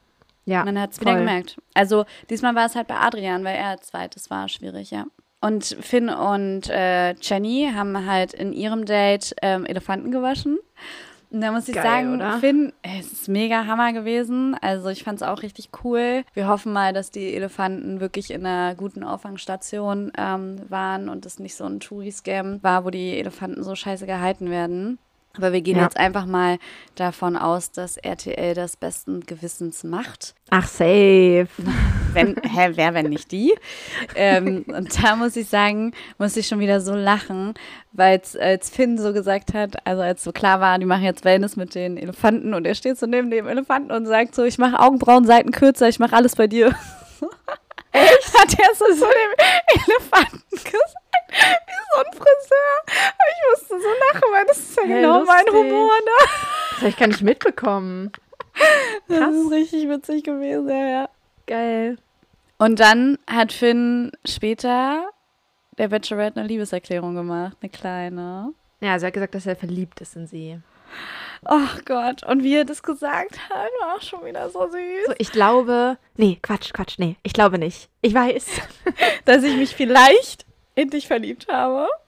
[0.45, 1.59] Ja, Man hat es wieder gemerkt.
[1.75, 5.05] Also diesmal war es halt bei Adrian, weil er als zweites war schwierig, ja.
[5.41, 10.59] Und Finn und äh, Jenny haben halt in ihrem Date ähm, Elefanten gewaschen.
[11.31, 12.39] Und da muss ich Geil, sagen, oder?
[12.39, 14.57] Finn, es ist mega Hammer gewesen.
[14.61, 16.25] Also ich fand es auch richtig cool.
[16.33, 21.39] Wir hoffen mal, dass die Elefanten wirklich in einer guten Auffangstation ähm, waren und es
[21.39, 24.99] nicht so ein Touri-Scam war, wo die Elefanten so scheiße gehalten werden.
[25.39, 25.85] Aber wir gehen Ja.
[25.85, 26.59] jetzt einfach mal
[26.97, 30.35] davon aus, dass RTL das besten Gewissens macht.
[30.51, 31.49] Ach, safe.
[32.13, 33.55] Wenn, hä, wer, wenn nicht die?
[34.17, 37.55] ähm, und da muss ich sagen, muss ich schon wieder so lachen,
[37.93, 41.57] weil als Finn so gesagt hat, also als so klar war, die machen jetzt Wellness
[41.57, 44.81] mit den Elefanten und er steht so neben dem Elefanten und sagt so, ich mache
[44.81, 46.69] Augenbrauen, Seiten kürzer, ich mache alles bei dir.
[47.93, 48.39] Echt?
[48.39, 50.95] Hat er so zu dem Elefanten gesagt,
[51.29, 52.99] wie so ein Friseur.
[53.31, 53.61] Ich
[54.61, 55.35] musste genau lustig.
[55.47, 56.27] mein Humor, ne?
[56.71, 58.13] Das habe ich gar nicht mitbekommen.
[59.07, 59.35] Das Krass.
[59.37, 61.09] ist richtig witzig gewesen, ja, ja.
[61.47, 61.97] Geil.
[62.59, 65.09] Und dann hat Finn später
[65.79, 68.53] der Bachelorette eine Liebeserklärung gemacht, eine kleine.
[68.81, 70.59] Ja, er hat gesagt, dass er verliebt ist in sie.
[71.45, 75.07] Ach Gott, und wie er das gesagt hat, war auch schon wieder so süß.
[75.07, 75.97] So, ich glaube.
[76.17, 77.15] Nee, Quatsch, Quatsch, nee.
[77.23, 77.89] Ich glaube nicht.
[78.03, 78.47] Ich weiß.
[79.25, 80.47] Dass ich mich vielleicht
[80.79, 81.89] in dich verliebt habe.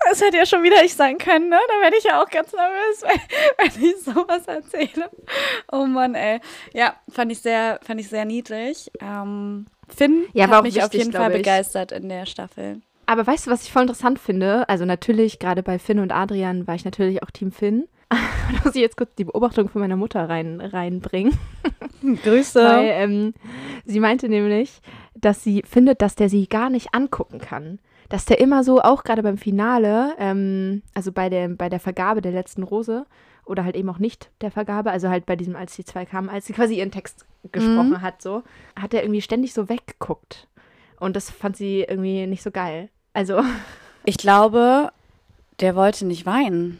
[0.00, 1.58] Oh, das hätte ja schon wieder ich sein können, ne?
[1.68, 5.10] Da werde ich ja auch ganz nervös, wenn, wenn ich sowas erzähle.
[5.70, 6.40] Oh Mann, ey.
[6.72, 8.90] Ja, fand ich sehr, fand ich sehr niedlich.
[9.00, 11.38] Ähm, Finn Ja, hat mich auf wichtig, jeden Fall ich.
[11.38, 12.80] begeistert in der Staffel.
[13.06, 14.68] Aber weißt du, was ich voll interessant finde?
[14.68, 17.88] Also natürlich, gerade bei Finn und Adrian war ich natürlich auch Team Finn.
[18.50, 21.38] Da muss ich jetzt kurz die Beobachtung von meiner Mutter rein, reinbringen.
[22.22, 22.58] Grüße.
[22.64, 23.34] Weil ähm,
[23.84, 24.80] sie meinte nämlich,
[25.20, 27.78] dass sie findet, dass der sie gar nicht angucken kann.
[28.08, 32.22] Dass der immer so, auch gerade beim Finale, ähm, also bei der, bei der Vergabe
[32.22, 33.06] der letzten Rose,
[33.44, 36.28] oder halt eben auch nicht der Vergabe, also halt bei diesem, als die zwei kamen,
[36.28, 38.42] als sie quasi ihren Text gesprochen hat, so,
[38.78, 40.48] hat er irgendwie ständig so weggeguckt.
[41.00, 42.88] Und das fand sie irgendwie nicht so geil.
[43.12, 43.40] Also,
[44.04, 44.90] Ich glaube,
[45.60, 46.78] der wollte nicht weinen.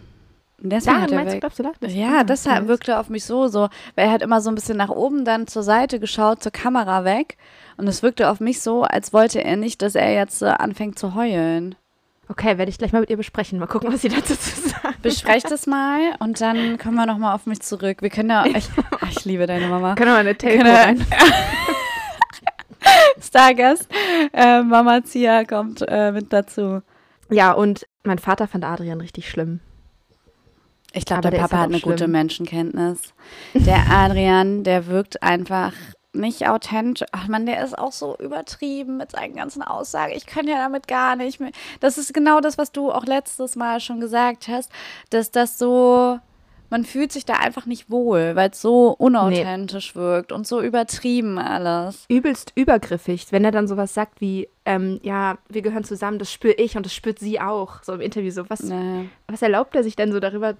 [0.60, 1.94] Und Deswegen daran hat er meinst du, glaubst du das?
[1.94, 2.68] Ja, deshalb krass.
[2.68, 5.46] wirkte auf mich so, so, weil er hat immer so ein bisschen nach oben dann
[5.46, 7.36] zur Seite geschaut, zur Kamera weg.
[7.76, 10.98] Und es wirkte auf mich so, als wollte er nicht, dass er jetzt äh, anfängt
[10.98, 11.76] zu heulen.
[12.28, 13.58] Okay, werde ich gleich mal mit ihr besprechen.
[13.58, 14.96] Mal gucken, was sie dazu zu sagen.
[15.00, 18.02] Besprecht es mal und dann kommen wir nochmal auf mich zurück.
[18.02, 18.68] Wir können ja, ich,
[19.10, 19.94] ich liebe deine Mama.
[19.94, 21.06] Können wir mal eine Tape rein.
[23.22, 23.88] Stargast,
[24.32, 26.82] äh, Mama Zia kommt äh, mit dazu.
[27.30, 29.60] Ja, und mein Vater fand Adrian richtig schlimm.
[30.92, 32.12] Ich glaube, der der Papa hat eine gute schlimm.
[32.12, 33.14] Menschenkenntnis.
[33.54, 35.72] Der Adrian, der wirkt einfach
[36.14, 37.06] nicht authentisch.
[37.12, 40.12] Ach man, der ist auch so übertrieben mit seinen ganzen Aussagen.
[40.14, 41.50] Ich kann ja damit gar nicht mehr.
[41.80, 44.70] Das ist genau das, was du auch letztes Mal schon gesagt hast,
[45.10, 46.18] dass das so,
[46.70, 51.38] man fühlt sich da einfach nicht wohl, weil es so unauthentisch wirkt und so übertrieben
[51.38, 52.04] alles.
[52.08, 56.54] Übelst übergriffig, wenn er dann sowas sagt wie, ähm, ja, wir gehören zusammen, das spüre
[56.54, 57.82] ich und das spürt sie auch.
[57.82, 59.08] So im Interview, so was, Nee.
[59.26, 60.54] was erlaubt er sich denn so darüber,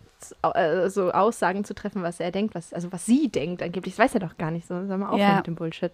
[0.54, 4.04] äh, so Aussagen zu treffen, was er denkt, was, also was sie denkt angeblich, das
[4.04, 4.86] weiß er doch gar nicht so.
[4.86, 5.36] Sag mal aufhören Ja.
[5.36, 5.92] mit dem Bullshit.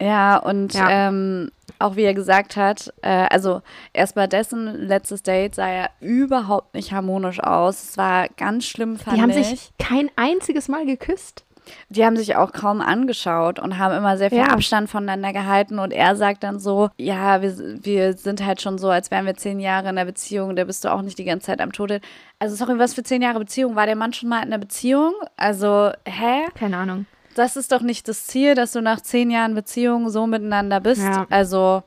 [0.00, 1.08] Ja, und Ja.
[1.08, 5.90] Ähm, auch wie er gesagt hat, äh, also erst bei dessen letztes Date sah er
[6.00, 7.82] überhaupt nicht harmonisch aus.
[7.90, 9.46] Es war ganz schlimm, fand Die haben ich.
[9.46, 11.44] sich kein einziges Mal geküsst.
[11.90, 14.46] Die haben sich auch kaum angeschaut und haben immer sehr viel Ja.
[14.46, 15.78] Abstand voneinander gehalten.
[15.78, 19.34] Und er sagt dann so, ja, wir, wir sind halt schon so, als wären wir
[19.36, 22.00] zehn Jahre in der Beziehung, da bist du auch nicht die ganze Zeit am Tode.
[22.38, 23.76] Also sorry, was für zehn Jahre Beziehung?
[23.76, 25.12] War der Mann schon mal in einer Beziehung?
[25.36, 26.46] Also, hä?
[26.58, 27.04] Keine Ahnung.
[27.38, 31.02] Das ist doch nicht das Ziel, dass du nach zehn Jahren Beziehung so miteinander bist.
[31.02, 31.26] Ja.
[31.30, 31.82] Also,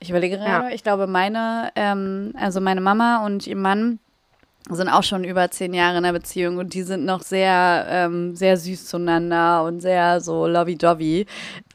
[0.00, 0.74] ich überlege gerade, Ja.
[0.74, 3.98] ich glaube, meine, ähm, also meine Mama und ihr Mann
[4.70, 8.36] sind auch schon über zehn Jahre in einer Beziehung und die sind noch sehr, ähm,
[8.36, 11.24] sehr süß zueinander und sehr so lovey-dovey.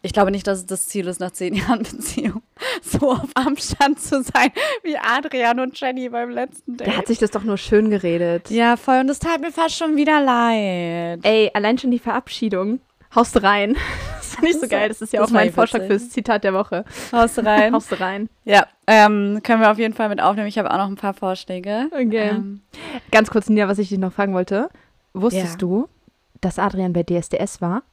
[0.03, 2.43] Ich glaube nicht, dass es das Ziel ist, nach zehn Jahren Beziehung
[2.83, 4.51] so auf Abstand zu sein
[4.83, 6.87] wie Adrian und Jenny beim letzten Date.
[6.87, 8.51] Der hat sich das doch nur schön geredet.
[8.51, 8.99] ja, voll.
[8.99, 11.21] Und es tat mir fast schon wieder leid.
[11.23, 12.79] Ey, allein schon die Verabschiedung.
[13.15, 13.75] Haust rein.
[14.33, 14.87] Das finde ich so geil.
[14.89, 16.85] Das ist ja das auch mein Vorschlag fürs Zitat der Woche.
[17.11, 17.71] Haust rein?
[17.75, 18.29] Haust rein.
[18.45, 20.47] Ja, ähm, können wir auf jeden Fall mit aufnehmen.
[20.47, 21.85] Ich habe auch noch ein paar Vorschläge.
[21.91, 22.29] Okay.
[22.31, 22.61] Ähm,
[23.11, 24.69] Ganz kurz, Nia, was ich dich noch fragen wollte.
[25.13, 25.57] Wusstest Ja.
[25.59, 25.87] du,
[26.41, 27.83] dass Adrian bei DSDS war?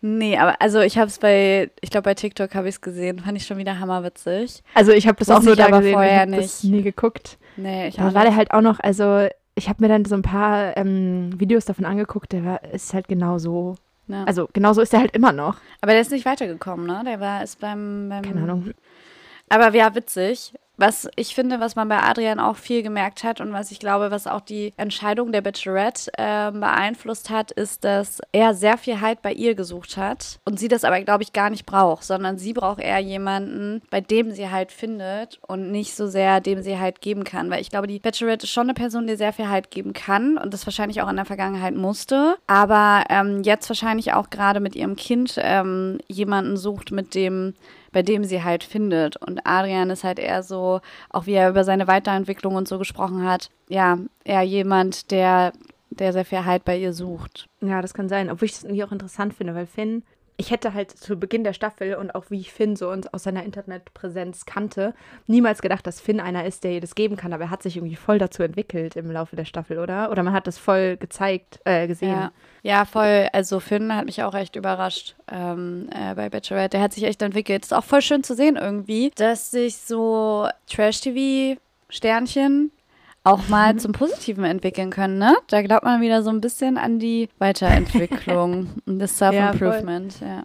[0.00, 3.18] nee, aber also ich habe es bei, ich glaube bei TikTok habe ich es gesehen.
[3.18, 4.62] Fand ich schon wieder hammerwitzig.
[4.72, 5.92] Also ich habe das Wusste auch nur da aber gesehen.
[5.94, 6.64] vorher ich habe nicht.
[6.64, 7.36] nie geguckt.
[7.58, 10.22] Nee, ich Da war der halt auch noch, also ich habe mir dann so ein
[10.22, 13.74] paar ähm, Videos davon angeguckt, der war, ist halt genau so.
[14.08, 14.24] Ja.
[14.24, 15.56] Also genau so ist er halt immer noch.
[15.80, 17.02] aber der ist nicht weitergekommen, ne?
[17.04, 18.72] Der war, ist beim, beim Keine Ahnung.
[19.48, 20.52] Aber ja, witzig.
[20.76, 24.10] Was ich finde, was man bei Adrian auch viel gemerkt hat und was ich glaube,
[24.10, 29.22] was auch die Entscheidung der Bachelorette äh, beeinflusst hat, ist, dass er sehr viel Halt
[29.22, 32.52] bei ihr gesucht hat und sie das aber, glaube ich, gar nicht braucht, sondern sie
[32.52, 37.00] braucht eher jemanden, bei dem sie halt findet und nicht so sehr, dem sie halt
[37.00, 37.50] geben kann.
[37.50, 40.36] Weil ich glaube, die Bachelorette ist schon eine Person, die sehr viel Halt geben kann
[40.36, 44.76] und das wahrscheinlich auch in der Vergangenheit musste, aber ähm, jetzt wahrscheinlich auch gerade mit
[44.76, 47.54] ihrem Kind ähm, jemanden sucht, mit dem
[47.96, 49.16] bei dem sie halt findet.
[49.16, 53.24] Und Adrian ist halt eher so, auch wie er über seine Weiterentwicklung und so gesprochen
[53.24, 55.54] hat, ja, eher jemand, der,
[55.88, 57.48] der sehr viel Halt bei ihr sucht.
[57.62, 58.30] Ja, das kann sein.
[58.30, 60.02] Obwohl ich das irgendwie auch interessant finde, weil Finn,
[60.38, 63.44] ich hätte halt zu Beginn der Staffel und auch wie ich Finn so aus seiner
[63.44, 64.94] Internetpräsenz kannte,
[65.26, 67.32] niemals gedacht, dass Finn einer ist, der ihr das geben kann.
[67.32, 70.10] Aber er hat sich irgendwie voll dazu entwickelt im Laufe der Staffel, oder?
[70.10, 72.10] Oder man hat das voll gezeigt, äh, gesehen.
[72.10, 72.32] Ja.
[72.62, 73.28] ja, voll.
[73.32, 76.76] Also Finn hat mich auch echt überrascht ähm, äh, bei Bachelorette.
[76.76, 77.64] Der hat sich echt entwickelt.
[77.64, 82.72] Ist auch voll schön zu sehen irgendwie, dass sich so Trash-TV-Sternchen
[83.26, 85.36] auch mal zum Positiven entwickeln können, ne?
[85.48, 90.42] Da glaubt man wieder so ein bisschen an die Weiterentwicklung und das Self-Improvement, ja, ja.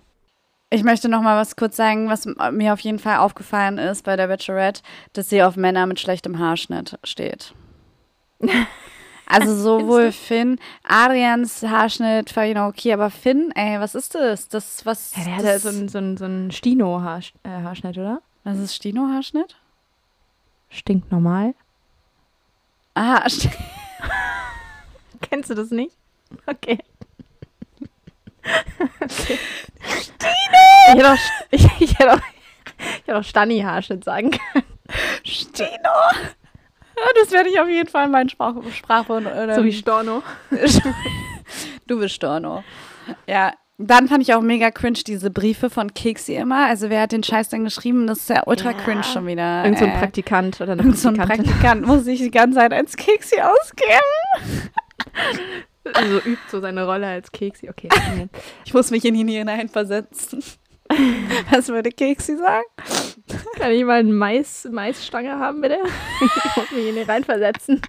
[0.73, 4.15] Ich möchte noch mal was kurz sagen, was mir auf jeden Fall aufgefallen ist bei
[4.15, 7.53] der Bachelorette, dass sie auf Männer mit schlechtem Haarschnitt steht.
[9.33, 14.49] Also sowohl Finn, Adrians Haarschnitt war genau okay, aber Finn, ey, was ist das?
[14.49, 15.15] Das was?
[15.15, 18.21] Ja, der hat ja so einen so ein, so ein Stino-Haarschnitt, äh, oder?
[18.43, 19.55] Was ist Stino-Haarschnitt?
[20.69, 21.53] Stinkt normal.
[22.93, 23.49] Ah, st
[25.21, 25.95] kennst du das nicht?
[26.45, 26.79] Okay.
[29.01, 29.39] okay.
[29.81, 30.27] Stino!
[30.87, 31.17] Ich hätte auch,
[31.51, 32.19] ich, ich hätte auch,
[32.77, 34.65] ich hätte auch Stani-Haarschnitt sagen können.
[35.23, 35.89] Stino!
[37.15, 39.27] Das werde ich auf jeden Fall in meinen Sprach Sprachwund.
[39.55, 40.21] So wie Storno.
[41.87, 42.63] du bist Storno.
[43.25, 46.67] Ja, dann fand ich auch mega cringe diese Briefe von Keksi immer.
[46.67, 48.07] Also wer hat den Scheiß denn geschrieben?
[48.07, 48.77] Das ist ja ultra ja.
[48.77, 49.63] cringe schon wieder.
[49.63, 52.73] Irgend so ein Praktikant oder eine Irgend so ein Praktikant muss sich die ganze Zeit
[52.73, 54.71] als Keksi ausgeben.
[55.93, 57.67] Also übt so seine Rolle als Keksi.
[57.67, 57.89] Okay.
[58.65, 60.43] ich muss mich in ihn hineinversetzen.
[61.51, 62.65] Was würde Keksi sagen?
[63.57, 65.79] Kann ich mal eine Mais, Maisstange haben, bitte?
[66.21, 67.81] Ich muss mich in ihn reinversetzen.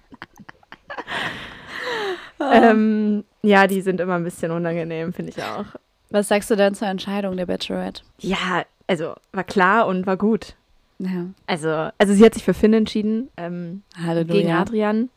[2.51, 5.65] Ähm, ja, die sind immer ein bisschen unangenehm, finde ich auch.
[6.09, 8.03] Was sagst du denn zur Entscheidung der Bachelorette?
[8.19, 10.55] Ja, also war klar und war gut.
[10.99, 11.27] Ja.
[11.47, 13.83] Also, also sie hat sich für Finn entschieden ähm,
[14.27, 15.09] gegen Adrian.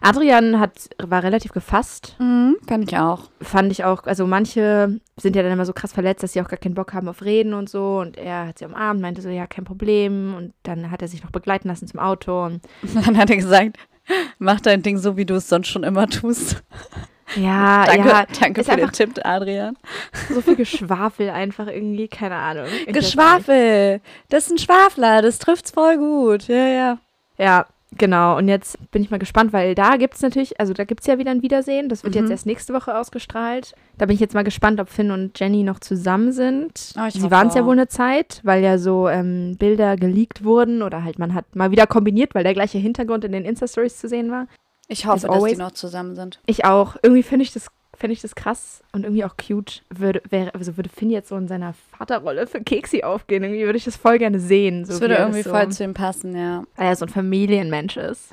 [0.00, 2.16] Adrian hat, war relativ gefasst.
[2.18, 3.30] Mhm, fand ich auch.
[3.40, 4.04] Fand ich auch.
[4.04, 6.92] Also manche sind ja dann immer so krass verletzt, dass sie auch gar keinen Bock
[6.92, 7.98] haben auf Reden und so.
[7.98, 10.34] Und er hat sie umarmt, meinte so, ja, kein Problem.
[10.34, 12.44] Und dann hat er sich noch begleiten lassen zum Auto.
[12.44, 12.62] Und
[12.94, 13.76] dann hat er gesagt,
[14.38, 16.62] mach dein Ding so, wie du es sonst schon immer tust.
[17.36, 18.26] Ja, danke, ja.
[18.40, 19.76] Danke für den Tipp, Adrian.
[20.30, 22.66] So viel Geschwafel einfach irgendwie, keine Ahnung.
[22.86, 24.00] Geschwafel!
[24.28, 26.48] Das ist ein Schwafler, das trifft's voll gut.
[26.48, 26.98] Ja, ja.
[27.36, 30.84] Ja, Genau, und jetzt bin ich mal gespannt, weil da gibt es natürlich, also da
[30.84, 31.88] gibt es ja wieder ein Wiedersehen.
[31.88, 32.20] Das wird mhm.
[32.20, 33.74] jetzt erst nächste Woche ausgestrahlt.
[33.96, 36.92] Da bin ich jetzt mal gespannt, ob Finn und Jenny noch zusammen sind.
[36.98, 40.82] Oh, Sie waren es ja wohl eine Zeit, weil ja so ähm, Bilder geleakt wurden
[40.82, 44.08] oder halt man hat mal wieder kombiniert, weil der gleiche Hintergrund in den Insta-Stories zu
[44.08, 44.48] sehen war.
[44.86, 46.40] Ich hoffe, dass die noch zusammen sind.
[46.46, 46.96] Ich auch.
[47.02, 47.68] Irgendwie finde ich das
[47.98, 49.82] fände ich das krass und irgendwie auch cute.
[49.90, 53.42] Würde, wäre, also würde Finn jetzt so in seiner Vaterrolle für Keksi aufgehen.
[53.42, 54.84] Irgendwie würde ich das voll gerne sehen.
[54.84, 56.64] So das würde irgendwie so, voll zu ihm passen, ja.
[56.76, 58.32] Weil er so ein Familienmensch ist.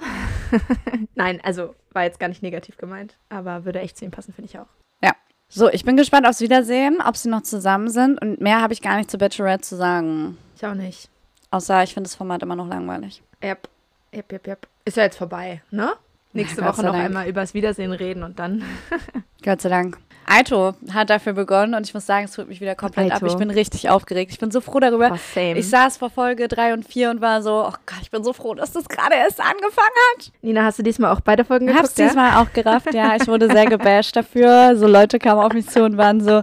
[1.15, 4.49] Nein, also war jetzt gar nicht negativ gemeint, aber würde echt zu ihm passen, finde
[4.49, 4.67] ich auch.
[5.03, 5.13] Ja.
[5.47, 8.81] So, ich bin gespannt aufs Wiedersehen, ob sie noch zusammen sind und mehr habe ich
[8.81, 10.37] gar nicht zu Bachelorette zu sagen.
[10.55, 11.09] Ich auch nicht.
[11.51, 13.23] Außer ich finde das Format immer noch langweilig.
[13.43, 13.69] Yep.
[14.13, 14.67] Yep, yep, yep.
[14.85, 15.93] Ist ja jetzt vorbei, ne?
[16.35, 17.05] Nächste Woche noch Dank.
[17.05, 18.63] einmal übers Wiedersehen reden und dann.
[19.43, 19.97] Gott sei Dank.
[20.27, 23.25] Aito hat dafür begonnen und ich muss sagen, es holt mich wieder komplett Aito.
[23.25, 23.31] ab.
[23.31, 24.31] Ich bin richtig aufgeregt.
[24.31, 25.11] Ich bin so froh darüber.
[25.11, 28.23] Oh, ich saß vor Folge 3 und 4 und war so, oh Gott, ich bin
[28.23, 30.31] so froh, dass das gerade erst angefangen hat.
[30.41, 31.85] Nina, hast du diesmal auch beide Folgen geguckt?
[31.85, 32.05] Hab's ja?
[32.05, 33.15] diesmal auch gerafft, ja.
[33.15, 34.75] Ich wurde sehr gebasht dafür.
[34.75, 36.41] So Leute kamen auf mich zu und waren so,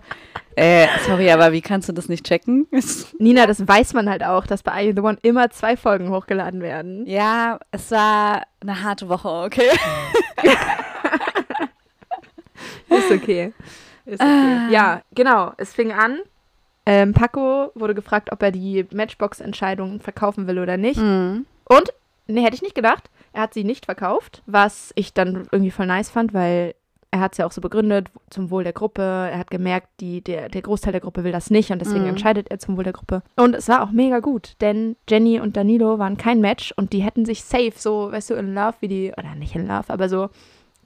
[0.56, 2.66] äh, sorry, aber wie kannst du das nicht checken?
[3.18, 6.60] Nina, das weiß man halt auch, dass bei You The One immer zwei Folgen hochgeladen
[6.60, 7.06] werden.
[7.06, 9.70] Ja, es war eine harte Woche, okay?
[12.88, 13.52] Ist okay.
[14.04, 14.30] Ist okay.
[14.30, 14.68] Ah.
[14.70, 15.52] Ja, genau.
[15.56, 16.18] Es fing an.
[16.84, 21.00] Ähm, Paco wurde gefragt, ob er die Matchbox-Entscheidung verkaufen will oder nicht.
[21.00, 21.46] Mhm.
[21.64, 21.92] Und,
[22.26, 23.08] nee, hätte ich nicht gedacht.
[23.32, 26.74] Er hat sie nicht verkauft, was ich dann irgendwie voll nice fand, weil
[27.12, 29.02] er hat es ja auch so begründet, zum Wohl der Gruppe.
[29.02, 32.10] Er hat gemerkt, die, der, der Großteil der Gruppe will das nicht und deswegen mhm.
[32.10, 33.22] entscheidet er zum Wohl der Gruppe.
[33.36, 37.02] Und es war auch mega gut, denn Jenny und Danilo waren kein Match und die
[37.02, 40.08] hätten sich safe so, weißt du, in Love wie die, oder nicht in Love, aber
[40.08, 40.30] so,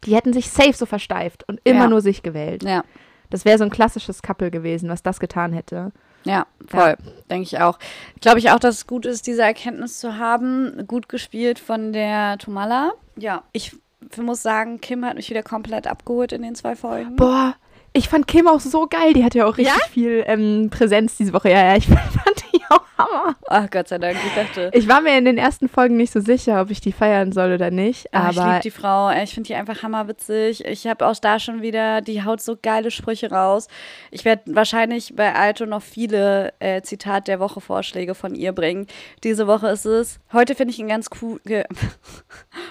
[0.05, 1.89] die hätten sich safe so versteift und immer ja.
[1.89, 2.65] nur sich gewählt.
[2.65, 2.83] Ja.
[3.31, 5.93] Das wäre so ein klassisches Couple gewesen, was das getan hätte.
[6.25, 6.97] Ja, voll.
[6.99, 7.13] Ja.
[7.31, 7.79] Denke ich auch.
[8.21, 10.87] Glaube ich auch, dass es gut ist, diese Erkenntnis zu haben.
[10.89, 12.95] Gut gespielt von der Tomala.
[13.17, 17.17] Ja, ich ich muss sagen, Kim hat mich wieder komplett abgeholt in den zwei Folgen.
[17.17, 17.55] Boah,
[17.93, 19.15] ich fand Kim auch so geil.
[19.15, 19.89] Die hat ja auch richtig ja?
[19.91, 21.51] viel ähm, Präsenz diese Woche.
[21.51, 21.87] Ja, ja, ich
[22.25, 22.36] fand
[22.71, 23.37] auch Hammer.
[23.49, 24.71] Ach Gott sei Dank, ich dachte.
[24.73, 27.53] Ich war mir in den ersten Folgen nicht so sicher, ob ich die feiern soll
[27.53, 28.09] oder nicht.
[28.13, 29.11] Ach, aber ich liebe die Frau.
[29.11, 30.65] Ich finde die einfach hammerwitzig.
[30.65, 33.69] Ich habe auch da schon wieder, die haut so geile Sprüche raus.
[34.11, 38.87] Ich werde wahrscheinlich bei Alto noch viele äh, Zitat der Woche Vorschläge von ihr bringen.
[39.25, 40.21] Diese Woche ist es.
[40.33, 41.41] Heute finde ich ihn ganz cool.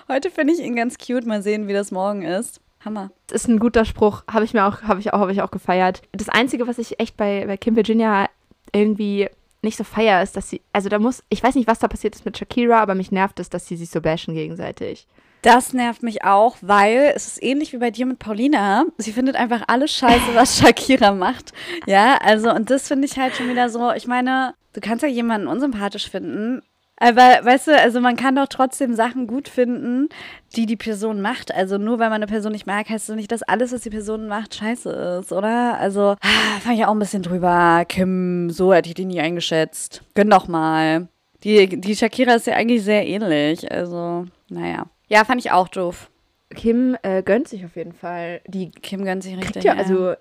[0.08, 1.26] Heute finde ich ihn ganz cute.
[1.26, 2.62] Mal sehen, wie das morgen ist.
[2.86, 3.10] Hammer.
[3.28, 4.24] Das ist ein guter Spruch.
[4.32, 6.04] Habe ich mir auch, habe ich auch, habe ich auch gefeiert.
[6.12, 8.30] Das Einzige, was ich echt bei, bei Kim Virginia
[8.72, 9.30] irgendwie
[9.66, 12.16] nicht so feier, ist, dass sie, also da muss, ich weiß nicht, was da passiert
[12.16, 15.08] ist mit Shakira, aber mich nervt es, dass sie sich so bashen gegenseitig.
[15.42, 18.86] Das nervt mich auch, weil es ist ähnlich wie bei dir mit Paulina.
[18.98, 21.54] Sie findet einfach alles scheiße, was Shakira macht.
[21.86, 25.10] Ja, also, und das finde ich halt schon wieder so, ich meine, du kannst ja
[25.10, 26.64] jemanden unsympathisch finden,
[26.98, 30.08] Aber weißt du, also man kann doch trotzdem Sachen gut finden,
[30.56, 31.54] die die Person macht.
[31.54, 33.90] Also nur weil man eine Person nicht mag, heißt das nicht, dass alles, was die
[33.90, 35.78] Person macht, scheiße ist, oder?
[35.78, 37.84] Also ah, fand ich auch ein bisschen drüber.
[37.88, 40.04] Kim, so hätte ich die nie eingeschätzt.
[40.14, 41.10] Gönn doch mal.
[41.44, 43.72] Die, die Shakira ist ja eigentlich sehr ähnlich.
[43.72, 44.86] Also, naja.
[45.08, 46.10] Ja, fand ich auch doof.
[46.56, 48.42] Kim äh, gönnt sich auf jeden Fall.
[48.48, 49.52] Die Kim gönnt sich richtig.
[49.52, 50.16] kriegt ja, also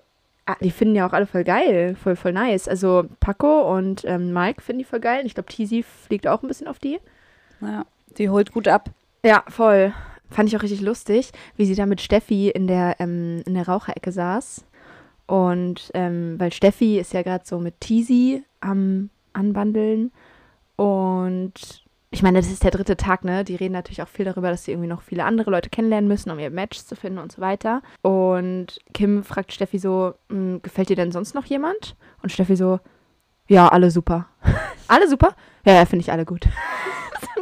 [0.45, 2.67] ah, die finden ja auch alle voll geil, voll, voll nice.
[2.67, 5.25] Also Paco und ähm, Mike finden die voll geil.
[5.25, 6.99] Ich glaube, Tizi fliegt auch ein bisschen auf die.
[7.61, 7.85] Ja,
[8.17, 8.89] die holt gut ab.
[9.23, 9.93] Ja, voll.
[10.29, 13.67] Fand ich auch richtig lustig, wie sie da mit Steffi in der, ähm, in der
[13.67, 14.65] Raucherecke saß.
[15.27, 20.11] Und ähm, weil Steffi ist ja gerade so mit Tizi am Anbandeln.
[20.75, 21.84] Und
[22.15, 23.43] ich meine, das ist der dritte Tag, ne?
[23.43, 26.31] Die reden natürlich auch viel darüber, dass sie irgendwie noch viele andere Leute kennenlernen müssen,
[26.31, 27.81] um ihr Match zu finden und so weiter.
[28.03, 31.97] Und Kim fragt Steffi so, "Hm, gefällt dir denn sonst noch jemand?
[32.23, 32.79] Und Steffi so,
[33.49, 34.27] ja, alle super.
[34.87, 35.35] alle super?
[35.65, 36.47] Ja, ja, finde ich alle gut.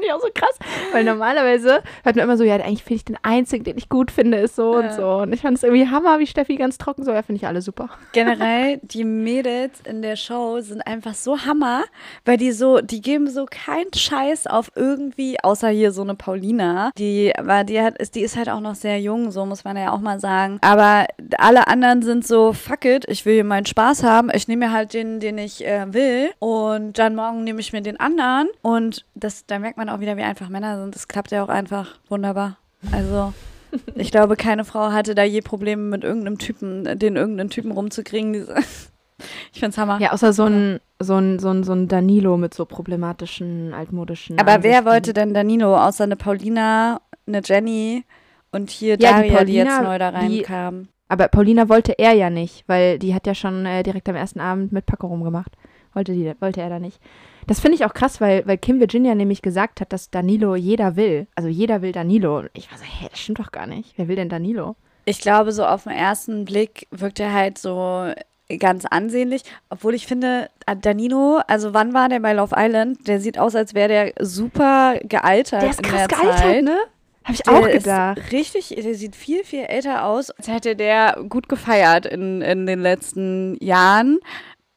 [0.06, 0.58] Ich auch so krass,
[0.92, 4.12] weil normalerweise hört man immer so, ja, eigentlich finde ich den einzigen, den ich gut
[4.12, 4.92] finde, ist so und Ja.
[4.94, 5.10] so.
[5.18, 7.62] Und ich fand es irgendwie Hammer, wie Steffi ganz trocken so, ja, finde ich alle
[7.62, 7.90] super.
[8.14, 11.84] Generell, die Mädels in der Show sind einfach so Hammer,
[12.26, 16.92] weil die so, die geben so keinen Scheiß auf irgendwie, außer hier so eine Paulina.
[16.98, 19.78] Die, aber die hat, ist, die ist halt auch noch sehr jung, so muss man
[19.78, 20.60] ja auch mal sagen.
[20.62, 21.06] Aber
[21.38, 24.30] alle anderen sind so, fuck it, ich will hier meinen Spaß haben.
[24.34, 26.30] Ich nehme mir halt den, den ich äh, will.
[26.40, 28.48] Und dann morgen nehme ich mir den anderen.
[28.62, 30.96] Und das, da merkt man auch wieder, wie einfach Männer sind.
[30.96, 32.58] Das klappt ja auch einfach wunderbar.
[32.92, 33.34] Also.
[33.96, 38.46] Ich glaube, keine Frau hatte da je Probleme mit irgendeinem Typen, den irgendeinen Typen rumzukriegen.
[39.54, 40.02] Ich find's Hammer.
[40.02, 44.38] Ja, außer so ein, so ein, so ein, so ein Danilo mit so problematischen, altmodischen.
[44.40, 44.86] Aber wer Ansichten.
[44.86, 48.04] wollte denn Danilo, außer eine Paulina, eine Jenny
[48.52, 50.88] und hier Ja, die Daria, die, jetzt Paulina, neu da die- reinkam?
[51.08, 54.40] Aber Paulina wollte er ja nicht, weil die hat ja schon äh, direkt am ersten
[54.42, 55.54] Abend mit Paco rumgemacht.
[55.94, 57.00] Wollte, die, wollte er da nicht.
[57.48, 60.96] Das finde ich auch krass, weil, weil Kim Virginia nämlich gesagt hat, dass Danilo jeder
[60.96, 61.28] will.
[61.36, 62.44] Also jeder will Danilo.
[62.54, 63.94] Ich war so, hä, das stimmt doch gar nicht.
[63.98, 64.76] Wer will denn Danilo?
[65.06, 68.12] Ich glaube, so auf den ersten Blick wirkt er halt so
[68.60, 69.44] ganz ansehnlich.
[69.70, 70.50] Obwohl ich finde,
[70.82, 73.08] Danilo, also wann war der bei Love Island?
[73.08, 76.64] Der sieht aus, als wäre der super gealtert Der ist krass der gealtert, Zeit.
[76.64, 76.78] ne?
[77.26, 78.32] Habe ich Der auch gedacht.
[78.32, 80.30] Richtig, der sieht viel, viel älter aus.
[80.32, 84.20] Als hätte der gut gefeiert in, in den letzten Jahren.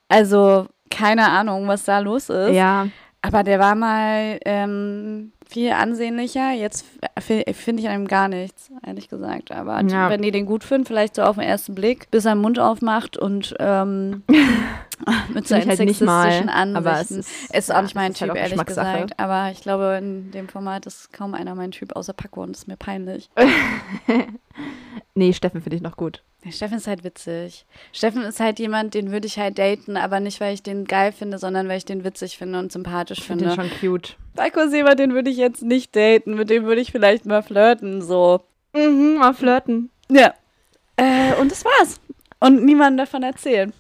[0.09, 2.53] Also, keine Ahnung, was da los ist.
[2.55, 2.89] Ja,
[3.23, 6.53] Aber der war mal ähm, viel ansehnlicher.
[6.53, 6.85] Jetzt
[7.19, 9.51] fi- finde ich an ihm gar nichts, ehrlich gesagt.
[9.53, 10.11] Aber Ja.
[10.11, 12.59] wenn die den gut finden, vielleicht so auf den ersten Blick, bis er den Mund
[12.59, 14.23] aufmacht und ähm,
[15.35, 16.77] mit seinen halt sexistischen Ansichten.
[16.77, 19.19] aber es ist- ist ja, auch nicht mein halt Typ, auch ehrlich gesagt.
[19.19, 22.61] Aber ich glaube, in dem Format ist kaum einer mein Typ, außer Paco und das
[22.63, 23.29] ist mir peinlich.
[25.17, 26.23] nee, Steffen finde ich noch gut.
[26.45, 27.67] Ja, Steffen ist halt witzig.
[27.93, 31.11] Steffen ist halt jemand, den würde ich halt daten, aber nicht, weil ich den geil
[31.11, 33.63] finde, sondern weil ich den witzig finde und sympathisch Ich finde finde.
[33.63, 34.17] den schon cute.
[34.37, 38.01] Paco Seber, den würde ich jetzt nicht daten, mit dem würde ich vielleicht mal flirten,
[38.03, 38.43] so.
[38.75, 39.91] Mhm, mal flirten.
[40.09, 40.35] Ja.
[40.97, 42.01] Äh, und das war's.
[42.39, 43.73] Und niemandem davon erzählen.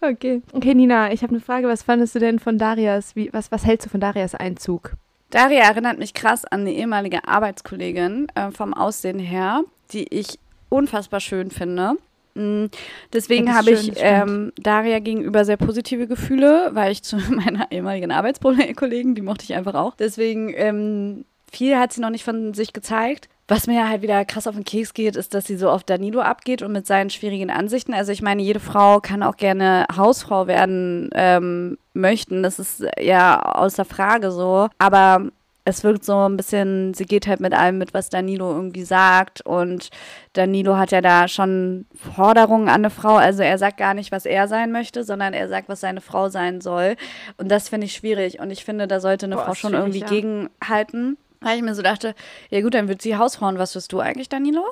[0.00, 0.42] Okay.
[0.52, 1.68] Okay, Nina, ich habe eine Frage.
[1.68, 4.92] Was fandest du denn von Darias, wie, was, was hältst du von Darias Einzug?
[5.30, 11.20] Daria erinnert mich krass an eine ehemalige Arbeitskollegin äh, vom Aussehen her, die ich unfassbar
[11.20, 11.94] schön finde.
[12.34, 12.66] Mm,
[13.12, 18.10] Deswegen Ja, habe ich ähm, Daria gegenüber sehr positive Gefühle, weil ich zu meiner ehemaligen
[18.10, 19.94] Arbeitskollegen, die mochte ich einfach auch.
[19.96, 23.28] Deswegen ähm, viel hat sie noch nicht von sich gezeigt.
[23.48, 26.20] Was mir halt wieder krass auf den Keks geht, ist, dass sie so auf Danilo
[26.20, 27.92] abgeht und mit seinen schwierigen Ansichten.
[27.92, 32.42] Also ich meine, jede Frau kann auch gerne Hausfrau werden ähm, möchten.
[32.42, 34.68] Das ist ja außer Frage so.
[34.78, 35.26] Aber
[35.64, 39.42] es wirkt so ein bisschen, sie geht halt mit allem mit, was Danilo irgendwie sagt.
[39.42, 39.90] Und
[40.32, 43.14] Danilo hat ja da schon Forderungen an eine Frau.
[43.14, 46.28] Also er sagt gar nicht, was er sein möchte, sondern er sagt, was seine Frau
[46.28, 46.96] sein soll.
[47.36, 48.40] Und das finde ich schwierig.
[48.40, 50.06] Und ich finde, da sollte eine Boah, Frau schon irgendwie ja.
[50.08, 51.16] gegenhalten.
[51.40, 52.14] Weil ich mir so dachte,
[52.50, 53.58] ja gut, dann wird sie Hausfrauen.
[53.58, 54.64] Was wirst du eigentlich, Danilo?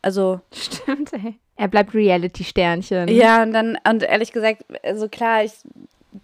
[0.00, 1.38] Also, Stimmt, ey.
[1.56, 3.08] Er bleibt Reality-Sternchen.
[3.08, 5.52] ja, und dann, und ehrlich gesagt, also klar, ich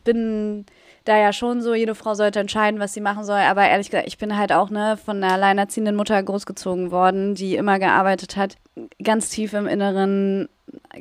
[0.04, 0.64] bin
[1.04, 4.08] da ja schon so, jede Frau sollte entscheiden, was sie machen soll, aber ehrlich gesagt,
[4.08, 8.56] ich bin halt auch ne, von einer alleinerziehenden Mutter großgezogen worden, die immer gearbeitet hat.
[9.02, 10.48] Ganz tief im Inneren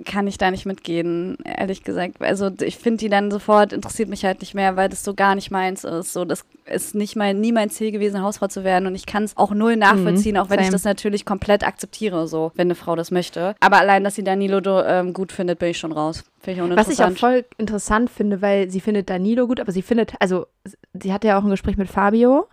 [0.05, 2.21] kann ich da nicht mitgehen, ehrlich gesagt.
[2.21, 5.35] Also ich finde die dann sofort, interessiert mich halt nicht mehr, weil das so gar
[5.35, 6.13] nicht meins ist.
[6.13, 9.23] So, das ist nicht mein, nie mein Ziel gewesen, Hausfrau zu werden und ich kann
[9.23, 10.73] es auch null nachvollziehen, auch wenn ich same.
[10.73, 13.55] das natürlich komplett akzeptiere, so, wenn eine Frau das möchte.
[13.59, 16.23] Aber allein, dass sie Danilo ähm, gut findet, bin ich schon raus.
[16.39, 19.81] Finde ich Was ich auch voll interessant finde, weil sie findet Danilo gut, aber sie
[19.81, 20.47] findet, also
[20.93, 22.47] sie hatte ja auch ein Gespräch mit Fabio.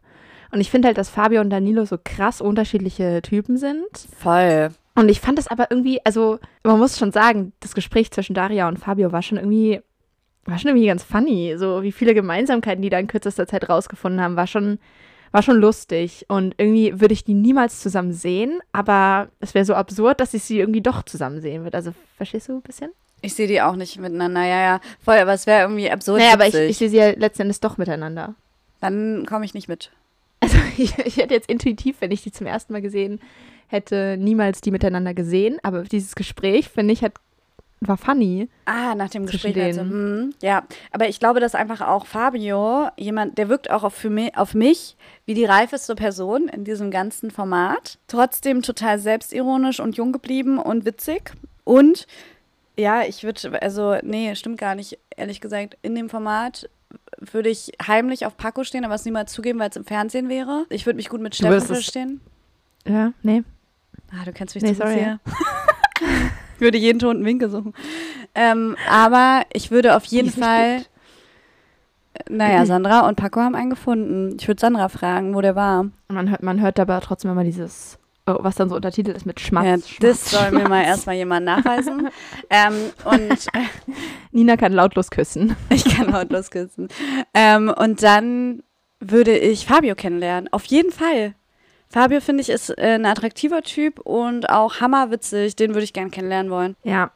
[0.53, 3.87] Und ich finde halt, dass Fabio und Danilo so krass unterschiedliche Typen sind.
[4.19, 4.71] Voll.
[4.95, 8.69] Und ich fand das aber irgendwie, also man muss schon sagen, das Gespräch zwischen Daria
[8.69, 9.81] und Fabio war schon irgendwie
[10.45, 11.55] war schon irgendwie ganz funny.
[11.57, 14.79] So wie viele Gemeinsamkeiten die da in kürzester Zeit rausgefunden haben, war schon,
[15.33, 16.27] war schon lustig.
[16.29, 20.43] Und irgendwie würde ich die niemals zusammen sehen, aber es wäre so absurd, dass ich
[20.43, 21.77] sie irgendwie doch zusammen sehen würde.
[21.77, 22.91] Also, verstehst du ein bisschen?
[23.23, 24.81] Ich sehe die auch nicht miteinander, ja, ja.
[25.05, 26.21] Voll, aber es wäre irgendwie absurd.
[26.21, 28.35] Naja, aber ich, ich sehe sie ja letzten Endes doch miteinander.
[28.81, 29.91] Dann komme ich nicht mit.
[30.41, 33.21] Also ich, ich hätte jetzt intuitiv, wenn ich die zum ersten Mal gesehen
[33.71, 35.59] hätte, niemals die miteinander gesehen.
[35.63, 37.15] Aber dieses Gespräch, finde ich, hat,
[37.81, 38.49] war funny.
[38.67, 39.57] Ah, nach dem Gespräch.
[39.57, 43.95] Also, hm, ja, aber ich glaube, dass einfach auch Fabio jemand, der wirkt auch auf,
[43.95, 47.99] für mich, auf mich wie die reifeste Person in diesem ganzen Format.
[48.07, 51.33] Trotzdem total selbstironisch und jung geblieben und witzig.
[51.65, 52.07] Und
[52.77, 56.69] ja, ich würde, also, nee, stimmt gar nicht, ehrlich gesagt, in dem Format
[57.19, 60.67] würde ich heimlich auf Paco stehen, aber es niemals zugeben, weil es im Fernsehen wäre.
[60.71, 62.21] Ich würde mich gut mit Steffen verstehen.
[62.87, 63.43] Ja, nee.
[64.13, 64.95] Ah, du kennst mich Nee, zu sorry.
[64.95, 65.21] hier.
[66.57, 67.75] ich würde jeden toten Winkel suchen.
[68.35, 70.79] Ähm, aber ich würde auf jeden Fall.
[70.79, 70.91] gibt.
[72.31, 74.37] Naja, Sandra und Paco haben einen gefunden.
[74.41, 75.81] Ich würde Sandra fragen, wo der war.
[75.81, 79.27] Und man hört, man hört aber trotzdem immer dieses, oh, was dann so untertitelt ist
[79.27, 79.65] mit Schmatz.
[79.65, 80.87] ja, Schmatz, das soll mir mal Schmatz.
[80.87, 82.09] erstmal jemand nachweisen.
[82.51, 83.47] ähm, und
[84.33, 85.57] Nina kann lautlos küssen.
[85.71, 86.89] ich kann lautlos küssen.
[87.35, 88.63] Ähm, und dann
[89.01, 90.53] würde ich Fabio kennenlernen.
[90.53, 91.35] Auf jeden Fall.
[91.93, 95.57] Fabio, finde ich, ist äh, ein attraktiver Typ und auch hammerwitzig.
[95.57, 96.77] Den würde ich gern kennenlernen wollen.
[96.85, 97.11] Ja,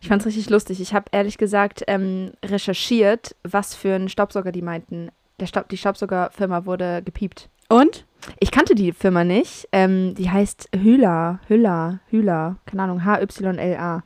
[0.00, 0.80] ich fand's richtig lustig.
[0.80, 5.10] Ich habe ehrlich gesagt ähm, recherchiert, was für einen Staubsauger die meinten.
[5.40, 7.48] Der Staub, die Staubsaugerfirma wurde gepiept.
[7.68, 8.04] Und?
[8.40, 9.68] Ich kannte die Firma nicht.
[9.72, 12.56] Ähm, die heißt Hüla, Hüla, Hüla.
[12.66, 14.02] Keine Ahnung, H-Y-L-A.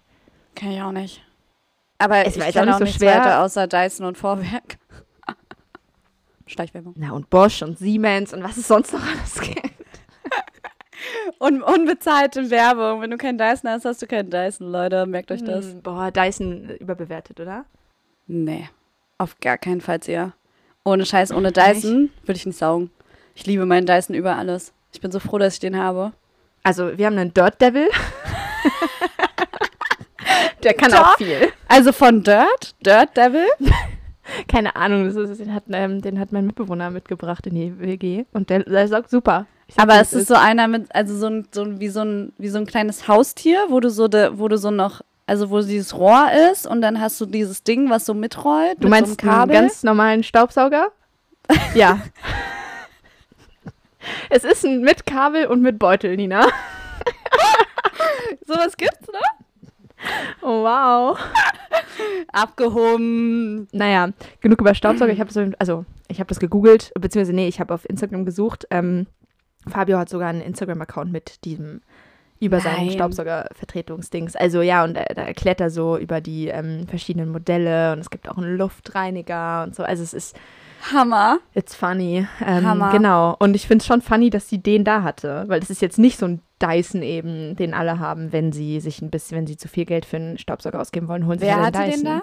[0.54, 1.24] Kann ich auch nicht.
[1.98, 3.16] Aber Es ich war jetzt kenne auch nicht so schwer.
[3.20, 4.78] weiter außer Dyson und Vorwerk.
[6.46, 6.94] Schleichwerbung.
[6.96, 9.71] Na, und Bosch und Siemens und was es sonst noch alles gibt.
[11.38, 13.00] Und unbezahlte Werbung.
[13.00, 15.06] Wenn du keinen Dyson hast, hast du keinen Dyson, Leute.
[15.06, 15.66] Merkt euch das.
[15.66, 17.64] Hm, boah, Dyson äh, überbewertet, oder?
[18.26, 18.68] Nee.
[19.18, 20.32] Auf gar keinen Fall eher.
[20.84, 22.90] Ohne Scheiß, ohne Dyson würde ich nicht saugen.
[23.34, 24.72] Ich liebe meinen Dyson über alles.
[24.92, 26.12] Ich bin so froh, dass ich den habe.
[26.62, 27.88] Also, wir haben einen Dirt Devil.
[30.62, 31.14] Der kann Doch.
[31.14, 31.52] auch viel.
[31.68, 33.46] Also von Dirt, Dirt Devil.
[34.48, 38.24] Keine Ahnung, das ist, den, hat, ähm, den hat mein Mitbewohner mitgebracht in die WG.
[38.32, 39.46] Und der, der sagt super.
[39.76, 42.48] Aber es ist so einer mit, also so ein, so ein, wie so ein, wie
[42.48, 45.96] so ein kleines Haustier, wo du so, de, wo du so noch, also wo dieses
[45.96, 48.76] Rohr ist und dann hast du dieses Ding, was so mitrollt.
[48.78, 49.56] Du mit meinst so einem Kabel.
[49.56, 50.88] einen ganz normalen Staubsauger?
[51.74, 52.00] ja.
[54.30, 56.46] es ist ein mit Kabel und mit Beutel, Nina.
[58.46, 59.18] Sowas gibt's, ne?
[60.42, 61.18] Oh, wow.
[62.32, 63.68] Abgehoben.
[63.72, 64.10] Naja,
[64.40, 65.12] genug über Staubsauger.
[65.12, 68.66] Ich habe so, also ich habe das gegoogelt, beziehungsweise nee, ich habe auf Instagram gesucht.
[68.70, 69.06] Ähm,
[69.68, 71.80] Fabio hat sogar einen Instagram-Account mit diesem
[72.40, 72.90] über seinen.
[72.90, 74.34] Staubsauger-Vertretungsdings.
[74.34, 78.10] Also ja, und äh, da erklärt er so über die ähm, verschiedenen Modelle und es
[78.10, 79.84] gibt auch einen Luftreiniger und so.
[79.84, 80.36] Also es ist
[80.92, 81.38] Hammer.
[81.54, 82.26] It's funny.
[82.44, 82.90] Ähm, Hammer.
[82.90, 83.36] Genau.
[83.38, 86.00] Und ich finde es schon funny, dass sie den da hatte, weil es ist jetzt
[86.00, 89.56] nicht so ein Dyson eben, den alle haben, wenn sie sich ein bisschen, wenn sie
[89.56, 92.00] zu viel Geld für einen Staubsauger ausgeben wollen, holen sie Wer sich hatte den den
[92.00, 92.04] Dyson.
[92.06, 92.22] da?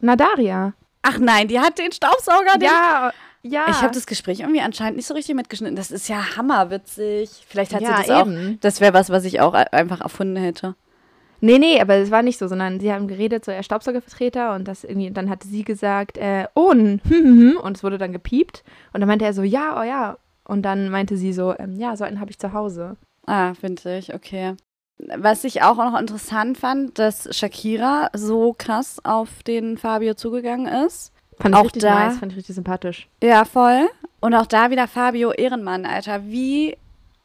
[0.00, 0.72] Na, Daria.
[1.02, 2.54] Ach nein, die hat den Staubsauger.
[2.58, 3.12] Den Ja,
[3.44, 3.66] ja.
[3.68, 5.76] Ich habe das Gespräch irgendwie anscheinend nicht so richtig mitgeschnitten.
[5.76, 7.44] Das ist ja hammerwitzig.
[7.46, 8.54] Vielleicht hat Ja, sie das eben.
[8.54, 8.60] auch.
[8.60, 10.74] Das wäre was, was ich auch e- einfach erfunden hätte.
[11.40, 14.66] Nee, nee, aber es war nicht so, sondern sie haben geredet, so er Staubsaugervertreter und
[14.66, 18.12] das irgendwie, dann hatte sie gesagt, äh, oh, hm, hm, hm, und es wurde dann
[18.12, 20.16] gepiept und dann meinte er so, ja, oh ja.
[20.46, 22.96] Und dann meinte sie so, ähm, ja, so einen habe ich zu Hause.
[23.26, 24.54] Ah, finde ich, okay.
[25.16, 31.12] Was ich auch noch interessant fand, dass Shakira so krass auf den Fabio zugegangen ist.
[31.40, 33.08] Fand ich Auch richtig da- nice, fand ich richtig sympathisch.
[33.22, 33.88] Ja, voll.
[34.20, 36.24] Und auch da wieder Fabio Ehrenmann, Alter.
[36.26, 36.76] Wie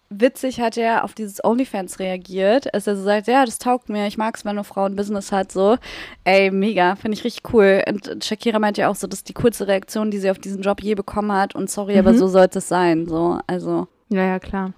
[0.09, 4.07] witzig hat er auf dieses OnlyFans reagiert, als er so sagt, ja, das taugt mir,
[4.07, 5.77] ich mag es, wenn eine Frau ein Business hat, so.
[6.23, 7.83] Ey, mega, finde ich richtig cool.
[7.87, 10.63] Und Shakira meint ja auch so, das ist die coolste Reaktion, die sie auf diesen
[10.63, 11.53] Job je bekommen hat.
[11.53, 12.17] Und sorry, aber Mhm.
[12.17, 13.39] so sollte es sein, so.
[13.45, 14.73] Also, Ja, ja, klar.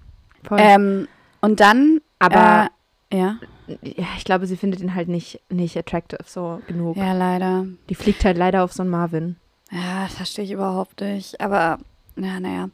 [0.46, 0.58] Voll.
[0.60, 1.08] ähm,
[1.40, 2.68] und dann, aber
[3.10, 3.36] äh, ja.
[3.82, 6.96] Ja, ich glaube, sie findet ihn halt nicht, nicht attractive so genug.
[6.96, 7.66] Ja, leider.
[7.88, 9.36] Die fliegt halt leider auf so einen Marvin.
[9.70, 11.40] Ja, das verstehe ich überhaupt nicht.
[11.40, 11.78] Aber,
[12.16, 12.68] ja, naja.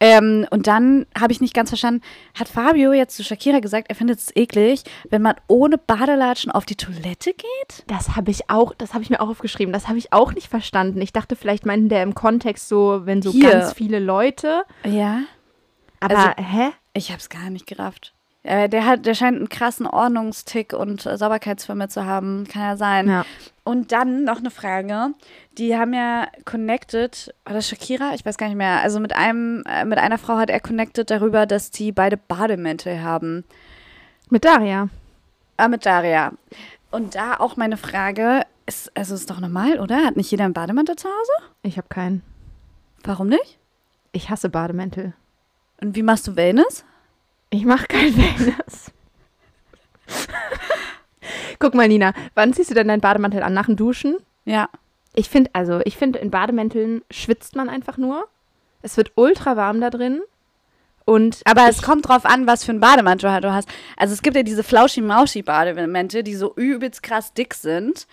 [0.00, 2.02] Ähm, und dann habe ich nicht ganz verstanden,
[2.38, 6.66] hat Fabio jetzt zu Shakira gesagt, er findet es eklig, wenn man ohne Badelatschen auf
[6.66, 7.84] die Toilette geht?
[7.86, 9.72] Das habe ich auch, das habe ich mir auch aufgeschrieben.
[9.72, 11.00] Das habe ich auch nicht verstanden.
[11.00, 13.50] Ich dachte, vielleicht meinten der im Kontext so, wenn so Hier.
[13.50, 14.64] ganz viele Leute.
[14.84, 15.20] Ja.
[16.00, 16.70] Aber Also- hä?
[16.94, 18.12] Ich habe es gar nicht gerafft.
[18.44, 22.46] Äh, der, hat, der scheint einen krassen Ordnungstick und äh, Sauberkeitsfilme zu haben.
[22.48, 23.08] Kann ja sein.
[23.08, 23.24] Ja.
[23.64, 25.14] Und dann noch eine Frage.
[25.58, 28.14] Die haben ja connected, war das Shakira?
[28.14, 28.80] Ich weiß gar nicht mehr.
[28.80, 33.02] Also mit einem, äh, mit einer Frau hat er connected darüber, dass die beide Bademäntel
[33.02, 33.44] haben.
[34.28, 34.88] Mit Daria.
[35.56, 36.32] Ah, mit Daria.
[36.90, 40.04] Und da auch meine Frage, Ist, also ist doch normal, oder?
[40.04, 41.50] Hat nicht jeder einen Bademantel zu Hause?
[41.62, 42.22] Ich habe keinen.
[43.04, 43.58] Warum nicht?
[44.12, 45.14] Ich hasse Bademäntel.
[45.80, 46.84] Und wie machst du Wellness?
[47.52, 48.90] Ich mache kein Wellness.
[51.58, 53.52] Guck mal, Nina, wann ziehst du denn deinen Bademantel an?
[53.52, 54.16] Nach dem Duschen?
[54.46, 54.70] Ja.
[55.14, 58.26] Ich finde, also, ich finde, in Bademänteln schwitzt man einfach nur.
[58.80, 60.22] Es wird ultra warm da drin.
[61.04, 63.68] Und Aber es kommt drauf an, was für einen Bademantel du hast.
[63.98, 68.06] Also es gibt ja diese Flauschi-Mauschi-Bademäntel, die so übelst krass dick sind.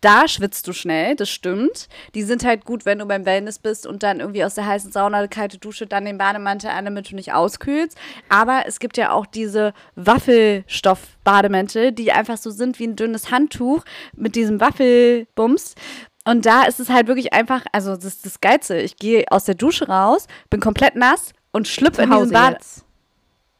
[0.00, 1.88] Da schwitzt du schnell, das stimmt.
[2.14, 4.90] Die sind halt gut, wenn du beim Wellness bist und dann irgendwie aus der heißen
[4.90, 7.96] Sauna eine kalte Dusche, dann den Bademantel an, damit du nicht auskühlst.
[8.28, 13.84] Aber es gibt ja auch diese Waffelstoff-Bademäntel, die einfach so sind wie ein dünnes Handtuch
[14.14, 15.76] mit diesem Waffelbums.
[16.24, 18.78] Und da ist es halt wirklich einfach, also das ist das Geilste.
[18.78, 22.54] Ich gehe aus der Dusche raus, bin komplett nass und schlüpfe in diesen Bad.
[22.54, 22.84] jetzt.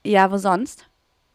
[0.05, 0.87] Ja, wo sonst?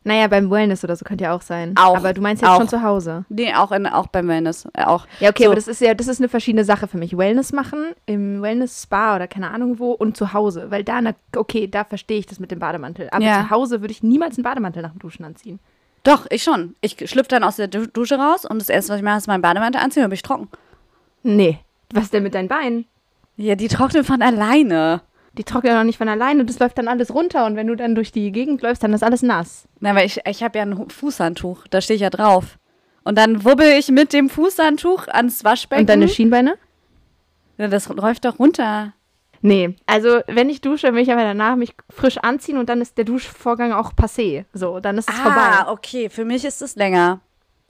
[0.03, 1.75] Naja, beim Wellness oder so könnte ja auch sein.
[1.77, 2.57] Auch, Aber du meinst jetzt auch.
[2.57, 3.23] schon zu Hause.
[3.29, 4.67] Nee, auch, in, auch beim Wellness.
[4.73, 5.05] Äh, auch.
[5.19, 5.49] Ja, okay, So.
[5.49, 7.15] aber das ist ja, das ist eine verschiedene Sache für mich.
[7.15, 10.71] Wellness machen im Wellness-Spa oder keine Ahnung wo und zu Hause.
[10.71, 13.09] Weil da, na, okay, da verstehe ich das mit dem Bademantel.
[13.11, 13.43] Aber Ja.
[13.43, 15.59] zu Hause würde ich niemals einen Bademantel nach dem Duschen anziehen.
[16.03, 16.75] Doch, ich schon.
[16.81, 19.27] Ich schlüpfe dann aus der Du- Dusche raus und das erste, was ich mache, ist
[19.27, 20.49] meinen Bademantel anziehen und bin ich trocken.
[21.21, 21.59] Nee.
[21.93, 22.85] Was denn mit deinen Beinen?
[23.37, 25.01] Ja, die trocknen von alleine.
[25.37, 27.45] Die trocknen noch nicht von alleine und das läuft dann alles runter.
[27.45, 29.67] Und wenn du dann durch die Gegend läufst, dann ist alles nass.
[29.79, 31.67] Na, weil ich, ich habe ja ein Fußhandtuch.
[31.69, 32.57] Da stehe ich ja drauf.
[33.03, 35.81] Und dann wubbel ich mit dem Fußhandtuch ans Waschbecken.
[35.83, 36.55] Und deine Schienbeine?
[37.57, 38.93] ja, das läuft doch runter.
[39.43, 42.97] Nee, also wenn ich dusche, will ich aber danach mich frisch anziehen und dann ist
[42.99, 44.45] der Duschvorgang auch passé.
[44.53, 45.71] So, dann ist es Ah, vorbei.
[45.71, 46.09] okay.
[46.09, 47.21] Für mich ist es länger.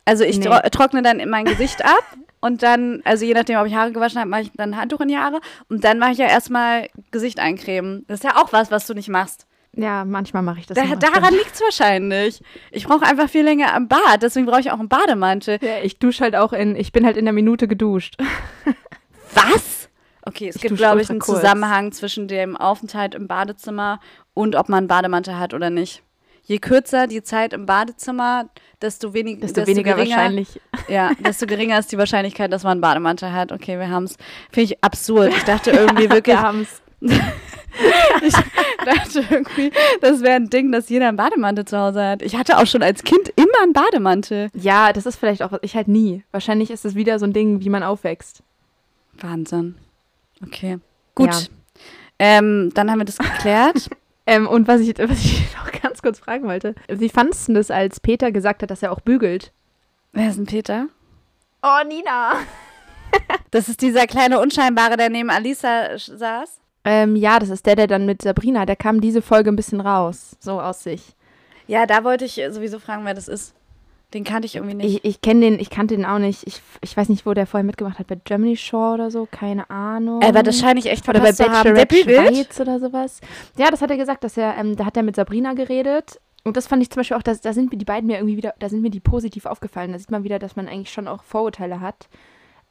[0.06, 0.46] Also ich Nee.
[0.46, 2.04] tro trockne dann mein Gesicht ab
[2.40, 5.02] und dann, also je nachdem, ob ich Haare gewaschen habe, mache ich dann ein Handtuch
[5.02, 5.40] in die Haare
[5.70, 8.04] und dann mache ich ja erstmal Gesicht eincremen.
[8.08, 9.46] Das ist ja auch was, was du nicht machst.
[9.74, 10.76] Ja, manchmal mache ich das.
[10.78, 12.42] Da, daran liegt es wahrscheinlich.
[12.72, 15.60] Ich brauche einfach viel länger am Bad, deswegen brauche ich auch einen Bademantel.
[15.62, 18.18] Ja, ich dusche halt auch in, ich bin halt in der Minute geduscht.
[19.34, 19.90] Was?
[20.24, 21.40] Okay, es Ich gibt, glaube ich, einen kurz.
[21.40, 24.00] Zusammenhang zwischen dem Aufenthalt im Badezimmer
[24.34, 26.04] und ob man einen Bademantel hat oder nicht.
[26.52, 28.50] Je kürzer die Zeit im Badezimmer,
[28.82, 30.60] desto, wenig, Desto, weniger geringer, wahrscheinlich.
[30.90, 33.54] Ja, desto geringer ist die Wahrscheinlichkeit, dass man einen Bademantel hat.
[33.54, 34.18] Okay, wir haben es.
[34.52, 35.30] Finde ich absurd.
[35.30, 36.82] Ich dachte irgendwie wirklich, Wir haben's.
[37.00, 38.34] ich
[38.84, 39.72] dachte irgendwie,
[40.02, 42.22] das wäre ein Ding, dass jeder einen Bademantel zu Hause hat.
[42.22, 44.50] Ich hatte auch schon als Kind immer einen Bademantel.
[44.54, 45.60] Ja, das ist vielleicht auch was.
[45.62, 46.26] Ich halt nie.
[46.32, 48.44] Wahrscheinlich ist es wieder so ein Ding, wie man aufwächst.
[49.22, 49.76] Wahnsinn.
[50.46, 50.80] Okay.
[51.16, 51.30] Gut.
[51.30, 51.40] Ja.
[52.20, 53.90] Ähm, dann haben wir das geklärt.
[54.26, 56.76] Ähm, und was ich, was ich noch ganz kurz fragen wollte.
[56.88, 59.52] Wie fandest du das, als Peter gesagt hat, dass er auch bügelt?
[60.14, 60.88] Wer ist denn Peter?
[61.64, 62.34] Oh, Nina.
[63.52, 66.62] Das ist dieser kleine Unscheinbare, der neben Alisa saß.
[66.86, 69.82] Ähm, ja, das ist der, der dann mit Sabrina, der kam diese Folge ein bisschen
[69.82, 70.38] raus.
[70.40, 71.18] So aus sich.
[71.68, 73.54] Ja, da wollte ich sowieso fragen, wer das ist.
[74.14, 74.96] Den kannte ich irgendwie nicht.
[74.98, 76.46] Ich, ich kenne den, ich kannte den auch nicht.
[76.46, 78.08] Ich, ich weiß nicht, wo der vorher mitgemacht hat.
[78.08, 80.22] Bei Germany Shore oder so, keine Ahnung.
[80.24, 81.96] Aber das scheine ich echt Oder bei Bachelorette.
[82.04, 83.22] Schweiz oder sowas.
[83.58, 86.20] Ja, das hat er gesagt, dass er, ähm, da hat er mit Sabrina geredet.
[86.44, 88.36] Und das fand ich zum Beispiel auch, dass, da sind mir die beiden mir irgendwie
[88.38, 89.92] wieder, da sind mir die positiv aufgefallen.
[89.94, 92.10] Da sieht man wieder, dass man eigentlich schon auch Vorurteile hat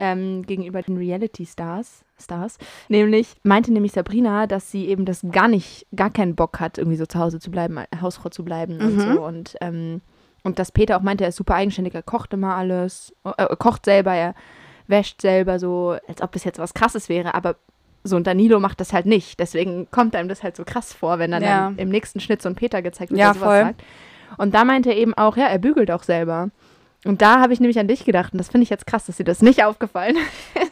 [0.01, 2.05] ähm, gegenüber den Reality-Stars.
[2.21, 2.59] Stars.
[2.89, 6.99] Nämlich, meinte nämlich Sabrina, dass sie eben das gar nicht, gar keinen Bock hat, irgendwie
[6.99, 9.01] so zu Hause zu bleiben, Hausfrau zu bleiben und Mhm.
[9.15, 9.25] so.
[9.25, 10.03] Und, ähm,
[10.43, 13.85] und dass Peter auch meinte, er ist super eigenständig, er kocht immer alles, äh, kocht
[13.85, 14.35] selber, er
[14.87, 17.57] wäscht selber so, als ob das jetzt was krasses wäre, aber
[18.03, 19.39] so und Danilo macht das halt nicht.
[19.39, 21.65] Deswegen kommt einem das halt so krass vor, wenn dann, Ja.
[21.65, 23.65] dann im nächsten Schnitt so ein Peter gezeigt wird, Ja, der sowas voll.
[23.67, 23.83] sagt.
[24.39, 26.51] Und da meinte er eben auch, ja, er bügelt auch selber.
[27.05, 29.17] Und da habe ich nämlich an dich gedacht und das finde ich jetzt krass, dass
[29.17, 30.17] dir das nicht aufgefallen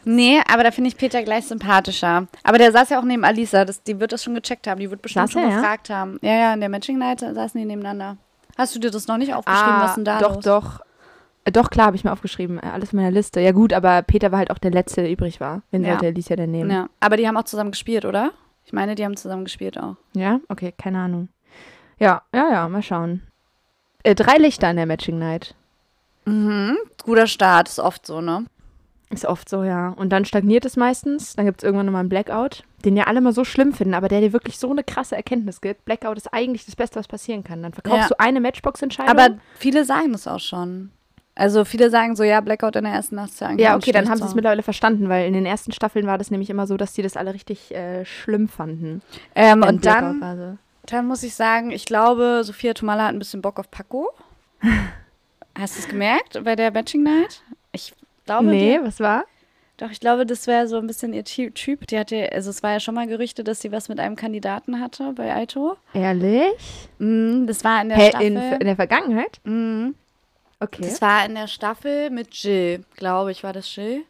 [0.05, 2.27] Nee, aber da finde ich Peter gleich sympathischer.
[2.43, 3.65] Aber der saß ja auch neben Alisa.
[3.65, 4.79] Das, die wird das schon gecheckt haben.
[4.79, 5.55] Die wird bestimmt Saß schon er, ja?
[5.55, 6.19] gefragt haben.
[6.21, 8.17] Ja, ja, in der Matching Night saßen die nebeneinander.
[8.59, 9.79] Hast du dir das noch nicht aufgeschrieben?
[9.79, 10.43] was denn da Ah, doch, los?
[10.43, 10.81] doch.
[11.45, 12.59] Äh, Doch, klar, habe ich mir aufgeschrieben.
[12.59, 13.39] Äh, Alles in meiner Liste.
[13.39, 15.61] Ja gut, aber Peter war halt auch der Letzte, der übrig war.
[15.71, 15.91] Wen Ja.
[15.91, 16.69] sollte Alicia denn nehmen?
[16.69, 18.31] Ja, aber die haben auch zusammen gespielt, oder?
[18.65, 19.95] Ich meine, die haben zusammen gespielt auch.
[20.13, 20.41] Ja?
[20.49, 21.29] Okay, keine Ahnung.
[21.99, 23.23] Ja, ja, ja, mal schauen.
[24.03, 25.55] Äh, drei Lichter in der Matching Night.
[26.25, 26.77] Mhm.
[27.03, 28.45] Guter Start, ist oft so, ne?
[29.11, 29.89] Ist oft so, ja.
[29.89, 31.35] Und dann stagniert es meistens.
[31.35, 34.07] Dann gibt es irgendwann nochmal einen Blackout, den ja alle mal so schlimm finden, aber
[34.07, 35.83] der dir wirklich so eine krasse Erkenntnis gibt.
[35.85, 37.63] Blackout ist eigentlich das Beste, was passieren kann.
[37.63, 38.07] Dann verkaufst Ja.
[38.09, 39.09] du eine Matchbox-Entscheidung.
[39.09, 40.91] Aber viele sagen das auch schon.
[41.33, 43.93] Also viele sagen so, ja, Blackout in der ersten Nacht ist ja eigentlich ja, okay,
[43.93, 46.67] dann haben sie es mittlerweile verstanden, weil in den ersten Staffeln war das nämlich immer
[46.67, 49.01] so, dass die das alle richtig äh, schlimm fanden.
[49.35, 53.57] Ähm, und dann, dann muss ich sagen, ich glaube, Sophia Tomala hat ein bisschen Bock
[53.59, 54.09] auf Paco.
[55.57, 57.41] Hast du es gemerkt bei der Matching Night?
[58.29, 59.25] Glaube, Nee, die, was war?
[59.77, 61.87] doch, ich glaube, das wäre so ein bisschen ihr Ty- Typ.
[61.87, 64.79] Die hatte, also es war ja schon mal Gerüchte, dass sie was mit einem Kandidaten
[64.81, 65.77] hatte bei Aito.
[65.93, 66.53] Ehrlich?
[66.97, 68.25] Mhm, das war in der Hä, Staffel.
[68.27, 69.39] in, in der Vergangenheit?
[69.45, 69.95] Mhm.
[70.59, 70.81] Okay.
[70.83, 74.03] Das war in der Staffel mit Jill, glaube ich, war das Jill.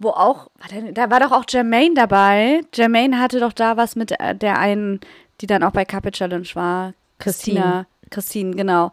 [0.00, 2.62] Wo auch, war denn, da war doch auch Jermaine dabei.
[2.74, 4.98] Jermaine hatte doch da was mit äh, der einen,
[5.40, 6.92] die dann auch bei Carpet Challenge war.
[7.20, 7.86] Christina.
[8.10, 8.90] Christine, genau.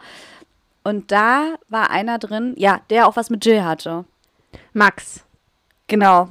[0.83, 4.05] Und da war einer drin, ja, der auch was mit Jill hatte.
[4.73, 5.23] Max.
[5.87, 6.29] Genau.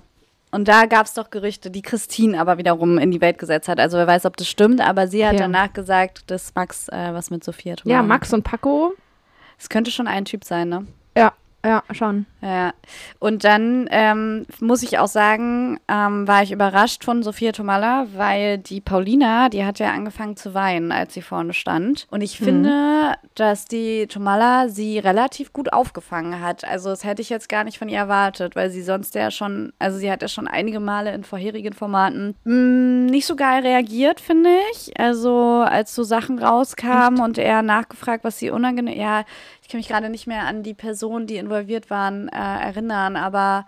[0.52, 3.78] Und da gab es doch Gerüchte, die Christine aber wiederum in die Welt gesetzt hat.
[3.78, 5.40] Also wer weiß, ob das stimmt, aber sie hat Ja.
[5.40, 8.92] danach gesagt, dass Max äh, was mit Sophia Tomala Ja, Max und Paco.
[9.58, 10.86] Es könnte schon ein Typ sein, ne?
[11.16, 11.32] Ja,
[11.64, 12.26] ja, schon.
[12.40, 12.72] Ja.
[13.18, 18.56] Und dann ähm, muss ich auch sagen, ähm, war ich überrascht von Sophia Tomalla, weil
[18.56, 22.06] die Paulina, die hat ja angefangen zu weinen, als sie vorne stand.
[22.10, 26.64] Und ich finde, dass die Tomalla sie relativ gut aufgefangen hat.
[26.64, 29.74] Also das hätte ich jetzt gar nicht von ihr erwartet, weil sie sonst ja schon,
[29.78, 34.18] also sie hat ja schon einige Male in vorherigen Formaten mh, nicht so geil reagiert,
[34.18, 34.98] finde ich.
[34.98, 39.24] Also als so Sachen rauskamen und er nachgefragt, was sie unangenehm, ja,
[39.70, 43.66] kann mich gerade nicht mehr an die Personen, die involviert waren, äh, erinnern, aber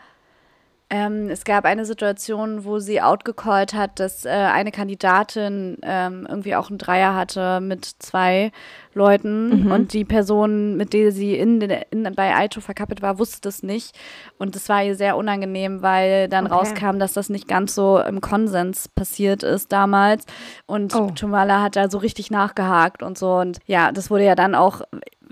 [0.95, 6.55] ähm, es gab eine Situation, wo sie outgecallt hat, dass äh, eine Kandidatin ähm, irgendwie
[6.55, 8.53] auch einen Dreier hatte mit zwei
[8.93, 13.41] Leuten und die Person, mit der sie in, den- in, bei Aito verkappelt war, wusste
[13.41, 13.99] das nicht.
[14.37, 16.55] Und das war ihr sehr unangenehm, weil dann Okay.
[16.57, 20.27] rauskam, dass das nicht ganz so im Konsens passiert ist damals.
[20.67, 21.11] Und Oh.
[21.15, 23.37] Tumala hat da so richtig nachgehakt und so.
[23.37, 24.83] Und ja, das wurde ja dann auch,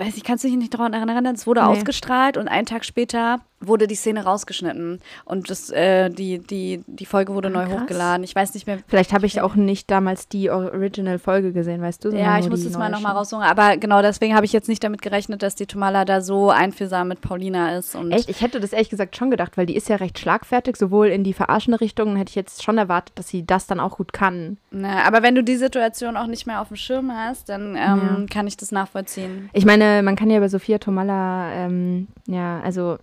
[0.01, 1.67] weiß ich, kannst du dich nicht daran erinnern, es wurde Nee.
[1.69, 5.01] ausgestrahlt und einen Tag später wurde die Szene rausgeschnitten.
[5.25, 7.81] Und das, äh, die, die, die Folge wurde neu Ah, krass.
[7.83, 8.25] hochgeladen.
[8.25, 8.79] Ich weiß nicht mehr.
[8.87, 12.11] Vielleicht habe ich auch nicht damals die Original-Folge gesehen, weißt du?
[12.11, 13.43] Ja, ich muss das mal nochmal raussuchen.
[13.45, 17.09] Aber genau deswegen habe ich jetzt nicht damit gerechnet, dass die Tomala da so einfühlsam
[17.09, 17.95] mit Paulina ist.
[17.95, 18.29] Und Echt?
[18.31, 21.23] Ich hätte das ehrlich gesagt schon gedacht, weil die ist ja recht schlagfertig, sowohl in
[21.25, 24.57] die verarschende Richtung, hätte ich jetzt schon erwartet, dass sie das dann auch gut kann.
[24.71, 28.27] Na, aber wenn du die Situation auch nicht mehr auf dem Schirm hast, dann ähm,
[28.31, 29.51] kann ich das nachvollziehen.
[29.53, 32.97] Ich meine, man kann ja bei Sophia Tomalla, ähm, ja, also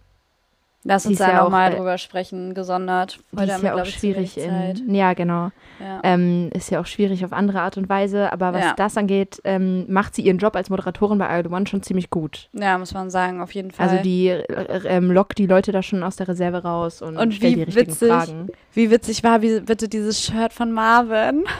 [0.89, 3.19] Lass uns da ja auch nochmal bei- drüber sprechen, gesondert.
[3.33, 5.99] die ist ja auch schwierig in, ja genau, Ja.
[6.03, 8.73] ähm, ist ja auch schwierig auf andere Art und Weise, aber was Ja.
[8.77, 12.49] das angeht, ähm, macht sie ihren Job als Moderatorin bei Idol One schon ziemlich gut.
[12.53, 13.89] ja, muss man sagen, auf jeden Fall.
[13.89, 14.43] Also die äh,
[14.87, 17.63] ähm, lockt die Leute da schon aus der Reserve raus und, Und stellt wie die
[17.63, 18.07] richtigen witzig.
[18.09, 18.47] Fragen.
[18.73, 21.43] Wie witzig war wie, bitte dieses Shirt von Marvin?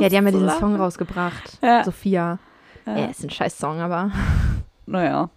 [0.00, 0.50] Ja, die haben ja diesen.
[0.50, 1.82] Song rausgebracht, Ja.
[1.82, 2.38] Sophia.
[2.86, 2.96] Ja.
[2.98, 4.10] Ja, ist ein scheiß Song, aber
[4.86, 5.30] Naja.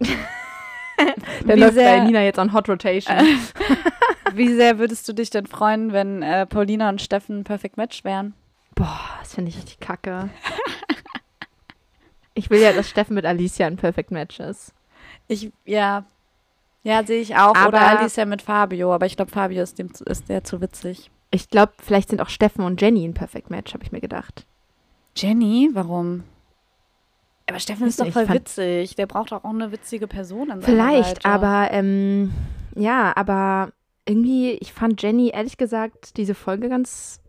[1.44, 3.16] der Wie läuft bei Nina jetzt on Hot Rotation.
[4.34, 8.04] Wie sehr würdest du dich denn freuen, wenn äh, Paulina und Steffen ein Perfect Match
[8.04, 8.34] wären?
[8.74, 10.28] Boah, das finde ich richtig kacke.
[12.34, 14.72] Ich will ja, dass Steffen mit Alicia ein Perfect Match ist.
[15.26, 16.04] Ich, ja.
[16.84, 17.54] Ja, sehe ich auch.
[17.56, 21.10] Aber- Oder Alicia mit Fabio, aber ich glaube, Fabio ist, dem, ist der zu witzig.
[21.30, 24.46] Ich glaube, vielleicht sind auch Steffen und Jenny ein Perfect Match, habe ich mir gedacht.
[25.16, 25.70] Jenny?
[25.72, 26.24] Warum?
[27.48, 28.94] Aber Steffen ist doch nicht, voll witzig.
[28.96, 31.24] Der braucht doch auch eine witzige Person an Vielleicht, Seite.
[31.28, 32.32] aber ähm,
[32.74, 33.72] ja, aber
[34.06, 37.20] irgendwie, ich fand Jenny ehrlich gesagt diese Folge ganz,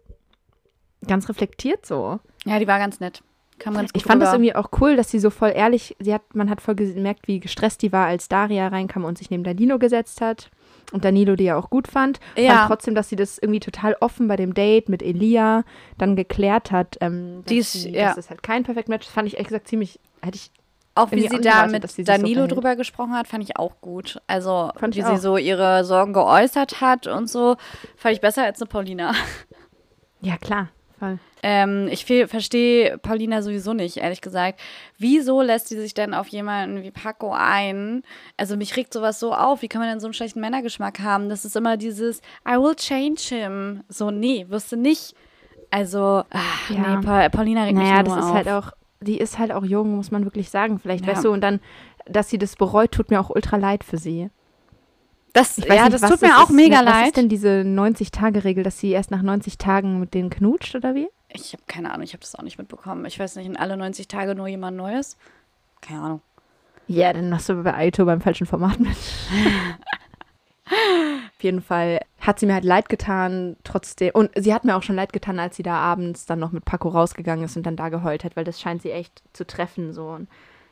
[1.07, 2.19] ganz reflektiert so.
[2.45, 3.23] Ja, die war ganz nett.
[3.59, 4.35] Kam ganz gut Ich fand es rüber.
[4.37, 7.39] irgendwie auch cool, dass sie so voll ehrlich, sie hat, man hat voll gemerkt, wie
[7.39, 10.49] gestresst die war, als Daria reinkam und sich neben Danilo gesetzt hat.
[10.91, 12.19] Und Danilo die ja auch gut fand.
[12.35, 12.55] Ja.
[12.55, 15.63] Fand trotzdem, dass sie das irgendwie total offen bei dem Date mit Elia
[15.99, 16.97] dann geklärt hat.
[17.01, 18.13] Ähm, dass, Die ist- sie, ja.
[18.15, 20.51] das halt kein Perfect Match ist, fand ich ehrlich gesagt ziemlich, hätte ich
[20.95, 22.51] Auch wie sie auch da mit so Danilo verhält.
[22.51, 24.19] drüber gesprochen hat, fand ich auch gut.
[24.27, 25.17] Also, wie ich sie auch.
[25.17, 27.55] so ihre Sorgen geäußert hat und so,
[27.95, 29.13] fand ich besser als eine Paulina.
[30.21, 30.69] Ja, klar.
[30.99, 31.17] Voll.
[31.41, 34.59] Ähm, ich verstehe Paulina sowieso nicht, ehrlich gesagt.
[34.97, 38.03] Wieso lässt sie sich denn auf jemanden wie Paco ein?
[38.35, 39.61] Also mich regt sowas so auf.
[39.61, 41.29] Wie kann man denn so einen schlechten Männergeschmack haben?
[41.29, 43.83] Das ist immer dieses I will change him.
[43.87, 45.15] So, nee, wirst du nicht.
[45.71, 46.97] Also, ach, Ja.
[46.97, 48.33] nee, Pa Paulina regt Naja, mich das nur ist auf.
[48.33, 48.71] halt auch,
[49.01, 50.79] die ist halt auch jung, muss man wirklich sagen.
[50.79, 51.13] Vielleicht, Ja.
[51.13, 51.61] weißt du, und dann,
[52.05, 54.29] dass sie das bereut, tut mir auch ultra leid für sie.
[55.33, 56.55] Das, ja, nicht, das was tut mir auch ist.
[56.55, 57.05] mega was leid.
[57.07, 61.07] ist denn diese 90-Tage-Regel, dass sie erst nach 90 Tagen mit denen knutscht oder wie?
[61.31, 63.05] Ich habe keine Ahnung, ich habe das auch nicht mitbekommen.
[63.05, 65.17] Ich weiß nicht, in alle 90 Tage nur jemand Neues?
[65.81, 66.21] Keine Ahnung.
[66.87, 68.89] Ja, dann machst du bei Aito beim falschen Format mit.
[70.67, 74.11] Auf jeden Fall hat sie mir halt leid getan, trotzdem.
[74.13, 76.65] Und sie hat mir auch schon leid getan, als sie da abends dann noch mit
[76.65, 79.93] Paco rausgegangen ist und dann da geheult hat, weil das scheint sie echt zu treffen.
[79.93, 80.09] So.
[80.09, 80.27] Und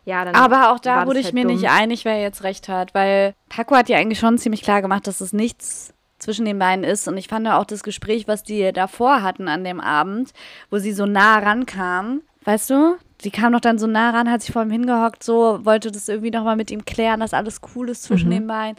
[0.08, 1.54] ja, dann Aber auch da wurde ich halt mir dumm.
[1.56, 5.06] nicht einig, wer jetzt recht hat, weil Paco hat ja eigentlich schon ziemlich klar gemacht,
[5.06, 7.08] dass es nichts zwischen den beiden ist.
[7.08, 10.32] Und ich fand auch das Gespräch, was die davor hatten an dem Abend,
[10.72, 12.96] wo sie so nah rankam, weißt du?
[13.22, 16.08] Sie kam doch dann so nah ran, hat sich vor ihm hingehockt, so wollte das
[16.08, 18.34] irgendwie nochmal mit ihm klären, dass alles cool ist zwischen Mhm.
[18.34, 18.78] den beiden.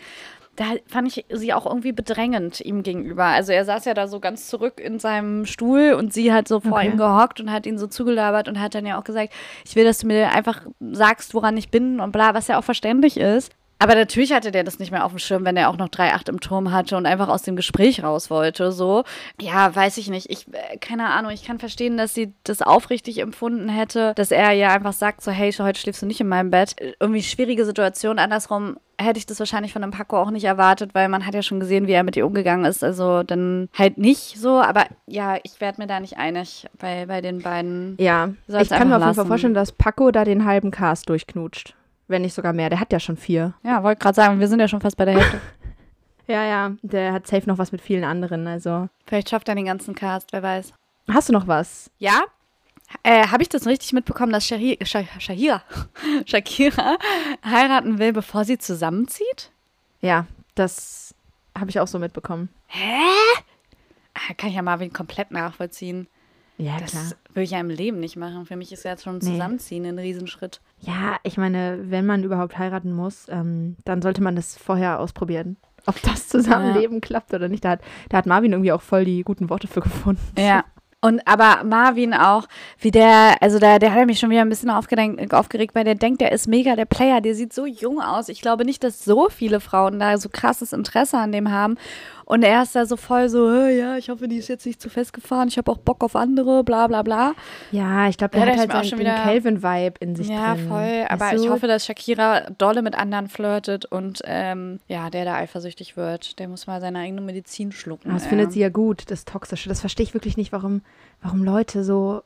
[0.59, 3.24] Da fand ich sie auch irgendwie bedrängend ihm gegenüber.
[3.26, 6.59] Also er saß ja da so ganz zurück in seinem Stuhl und sie hat so
[6.59, 6.88] vor Okay.
[6.88, 9.32] ihm gehockt und hat ihn so zugelabert und hat dann ja auch gesagt,
[9.64, 12.64] ich will, dass du mir einfach sagst, woran ich bin und bla, was ja auch
[12.64, 13.52] verständlich ist.
[13.79, 16.29] Aber natürlich hatte der das nicht mehr auf dem Schirm, wenn er auch noch 3-8
[16.29, 18.72] im Turm hatte und einfach aus dem Gespräch raus wollte.
[18.72, 19.05] So,
[19.41, 20.31] ja, weiß ich nicht.
[20.31, 24.53] Ich, äh, keine Ahnung, ich kann verstehen, dass sie das aufrichtig empfunden hätte, dass er
[24.53, 26.74] ja einfach sagt, so, hey, heute schläfst du nicht in meinem Bett.
[26.99, 28.18] Irgendwie schwierige Situation.
[28.18, 31.43] Andersrum hätte ich das wahrscheinlich von einem Paco auch nicht erwartet, weil man hat ja
[31.43, 32.83] schon gesehen, wie er mit ihr umgegangen ist.
[32.83, 34.61] Also dann halt nicht so.
[34.61, 37.97] Aber ja, ich werde mir da nicht einig bei, bei den beiden.
[38.01, 41.78] Ja, ich kann mir auf jeden Fall vorstellen, dass Paco da den halben Cast durchknutscht.
[42.09, 42.70] Wenn nicht sogar mehr.
[42.70, 43.54] Der hat ja schon vier.
[43.62, 45.40] Ja, wollte gerade sagen, wir sind ja schon fast bei der Hälfte.
[46.30, 46.72] Ja, ja.
[46.82, 48.46] Der hat safe noch was mit vielen anderen.
[48.46, 48.90] Also.
[49.06, 50.74] Vielleicht schafft er den ganzen Cast, wer weiß.
[51.11, 51.90] Hast du noch was?
[51.96, 52.20] Ja?
[53.02, 55.62] Äh, Habe ich das richtig mitbekommen, dass Shahira, Shahira,
[56.26, 56.98] Shakira
[57.42, 59.50] heiraten will, bevor sie zusammenzieht?
[60.02, 61.14] Ja, das
[61.59, 62.50] habe ich auch so mitbekommen.
[62.74, 66.09] Ah, Kann ich ja Marvin komplett nachvollziehen.
[66.59, 68.44] Ja, Das würde ich ja im Leben nicht machen.
[68.44, 69.30] Für mich ist ja jetzt schon Nee.
[69.30, 70.61] Zusammenziehen ein Riesenschritt.
[70.80, 75.56] Ja, ich meine, wenn man überhaupt heiraten muss, ähm, dann sollte man das vorher ausprobieren.
[75.86, 77.64] Ob das Zusammenleben klappt oder nicht.
[77.64, 80.20] Da hat, da hat Marvin irgendwie auch voll die guten Worte für gefunden.
[80.36, 80.64] Ja.
[81.00, 82.48] Und aber Marvin auch,
[82.80, 85.94] wie der, also der, der hat mich schon wieder ein bisschen aufgeregt, aufgeregt, weil der
[85.94, 88.28] denkt, der ist mega der Player, der sieht so jung aus.
[88.28, 91.76] Ich glaube nicht, dass so viele Frauen da so krasses Interesse an dem haben.
[92.31, 94.83] Und er ist da so voll so, "Hä, ja, ich hoffe, die ist jetzt nicht
[94.83, 97.33] zu festgefahren, ich habe auch Bock auf andere, bla bla bla.
[97.72, 100.29] Ja, ich glaube, Ja, der da hat halt auch schon den wieder- Calvin-Vibe in sich
[100.29, 100.68] Ja, drin.
[100.68, 100.79] voll.
[100.83, 101.43] Weißt Aber du?
[101.43, 106.39] ich hoffe, dass Shakira dolle mit anderen flirtet und ähm, ja, der da eifersüchtig wird.
[106.39, 108.09] Der muss mal seine eigene Medizin schlucken.
[108.11, 108.29] Aber das ey.
[108.29, 109.70] findet sie ja gut, das Toxische.
[109.70, 110.83] Das verstehe ich wirklich nicht, warum,
[111.22, 112.22] warum Leute so,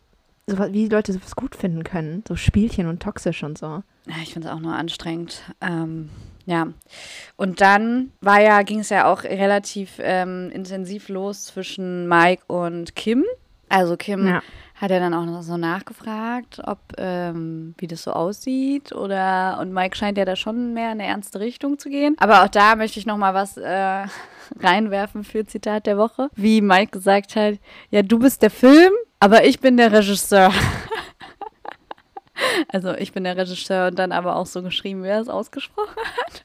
[0.48, 2.24] so, wie Leute sowas gut finden können.
[2.26, 3.66] So Spielchen und toxisch und so.
[4.06, 5.42] Ja, ich finde es auch nur anstrengend.
[5.60, 6.08] Ähm,
[6.46, 6.68] ja.
[7.36, 12.94] Und dann war ja, ging es ja auch relativ ähm, intensiv los zwischen Mike und
[12.96, 13.24] Kim.
[13.68, 14.42] Also Kim Ja.
[14.74, 19.72] hat ja dann auch noch so nachgefragt, ob ähm, wie das so aussieht oder und
[19.72, 22.14] Mike scheint ja da schon mehr in eine ernste Richtung zu gehen.
[22.18, 24.04] Aber auch da möchte ich noch mal was äh,
[24.60, 27.54] reinwerfen für Zitat der Woche, wie Mike gesagt hat:
[27.90, 30.52] Ja, du bist der Film, aber ich bin der Regisseur.
[32.68, 35.96] Also ich bin der Regisseur und dann aber auch so geschrieben, wie er es ausgesprochen
[36.24, 36.44] hat.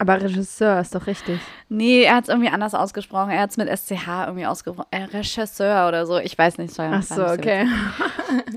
[0.00, 1.40] Aber Regisseur ist doch richtig.
[1.68, 3.30] Nee, er hat es irgendwie anders ausgesprochen.
[3.30, 4.86] Er hat es mit SCH irgendwie ausgesprochen.
[4.92, 6.18] Äh, Regisseur oder so.
[6.18, 6.78] Ich weiß nicht.
[6.78, 7.66] Ach so, okay.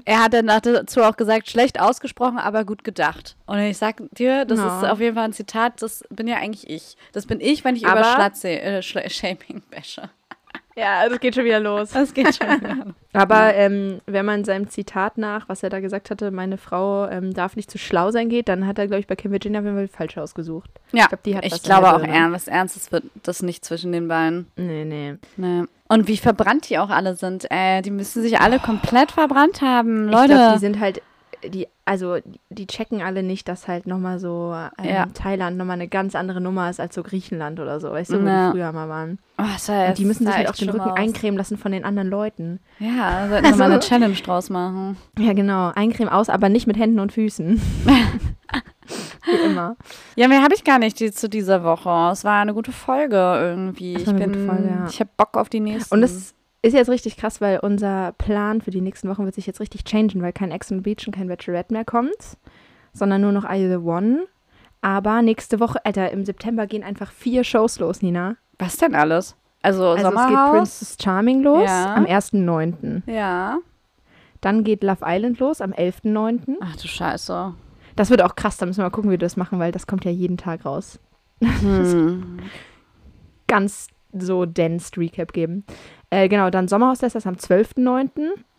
[0.06, 3.38] Er hat dann dazu auch gesagt, schlecht ausgesprochen, aber gut gedacht.
[3.46, 4.78] Und ich sag dir, das Ja.
[4.84, 6.96] ist auf jeden Fall ein Zitat, das bin ja eigentlich ich.
[7.14, 10.10] Das bin ich, wenn ich Aber- über Schlatze, äh, Shaming bashe.
[10.76, 11.90] Ja, das geht schon wieder los.
[11.94, 12.86] Das geht schon wieder.
[13.14, 17.34] Aber ähm, wenn man seinem Zitat nach, was er da gesagt hatte, meine Frau ähm,
[17.34, 19.66] darf nicht zu schlau sein geht, dann hat er, glaube ich, bei Kim Virginia auf
[19.66, 20.70] jeden Fall falsch ausgesucht.
[20.94, 22.14] Ja, glaub, die hat ich glaube auch, Birne.
[22.16, 24.48] ern, was Ernstes wird das nicht zwischen den beiden.
[24.56, 25.16] Nee, nee.
[25.36, 25.64] Nee.
[25.90, 27.48] Und wie verbrannt die auch alle sind.
[27.52, 30.06] Äh, die müssen sich alle komplett verbrannt haben.
[30.08, 30.28] Ich Leute.
[30.34, 31.02] glaube, die sind halt,
[31.50, 32.18] die, also
[32.50, 35.06] die checken alle nicht, dass halt nochmal so ähm, Ja.
[35.08, 38.28] Thailand nochmal eine ganz andere Nummer ist als so Griechenland oder so, weißt du, wo
[38.28, 38.48] Ja.
[38.52, 39.20] die früher mal waren.
[39.38, 40.98] oh, das sah Und die müssen sich halt auch den Rücken aus.
[40.98, 42.60] eincremen lassen von den anderen Leuten.
[42.80, 44.98] Ja, sollten wir mal eine Also- Challenge draus machen.
[45.18, 45.72] Ja, genau.
[45.76, 47.62] Eincremen aus, aber nicht mit Händen und Füßen.
[49.26, 49.78] Wie immer.
[50.16, 52.12] Ja, mehr habe ich gar nicht die, zu dieser Woche.
[52.12, 53.96] Es war eine gute Folge irgendwie.
[53.96, 54.86] Ich war bin, Folge, ja.
[54.90, 55.94] ich habe Bock auf die nächsten.
[55.94, 56.34] Und es
[56.64, 59.84] ist jetzt richtig krass, weil unser Plan für die nächsten Wochen wird sich jetzt richtig
[59.84, 62.38] changen, weil kein Ex on the Beach und kein Bachelorette mehr kommt,
[62.94, 64.28] sondern nur noch Are You the One.
[64.82, 68.36] Aber nächste Woche, Alter, im September gehen einfach vier Shows los, Nina.
[68.60, 69.36] Was denn alles?
[69.64, 70.52] Also, Also es geht Sommerhaus?
[70.52, 71.94] Princess Charming los Ja.
[71.96, 73.02] am 1.9.
[73.06, 73.58] ja.
[74.42, 76.56] Dann geht Love Island los am 11.9.
[76.62, 77.54] Ach du Scheiße.
[77.96, 79.86] Das wird auch krass, da müssen wir mal gucken, wie wir das machen, weil das
[79.86, 81.00] kommt ja jeden Tag raus.
[81.42, 82.40] Hm.
[83.48, 83.88] Ganz
[84.18, 85.66] so dense Recap geben.
[86.10, 88.10] Äh, genau, dann Sommerhaus das am 12.9.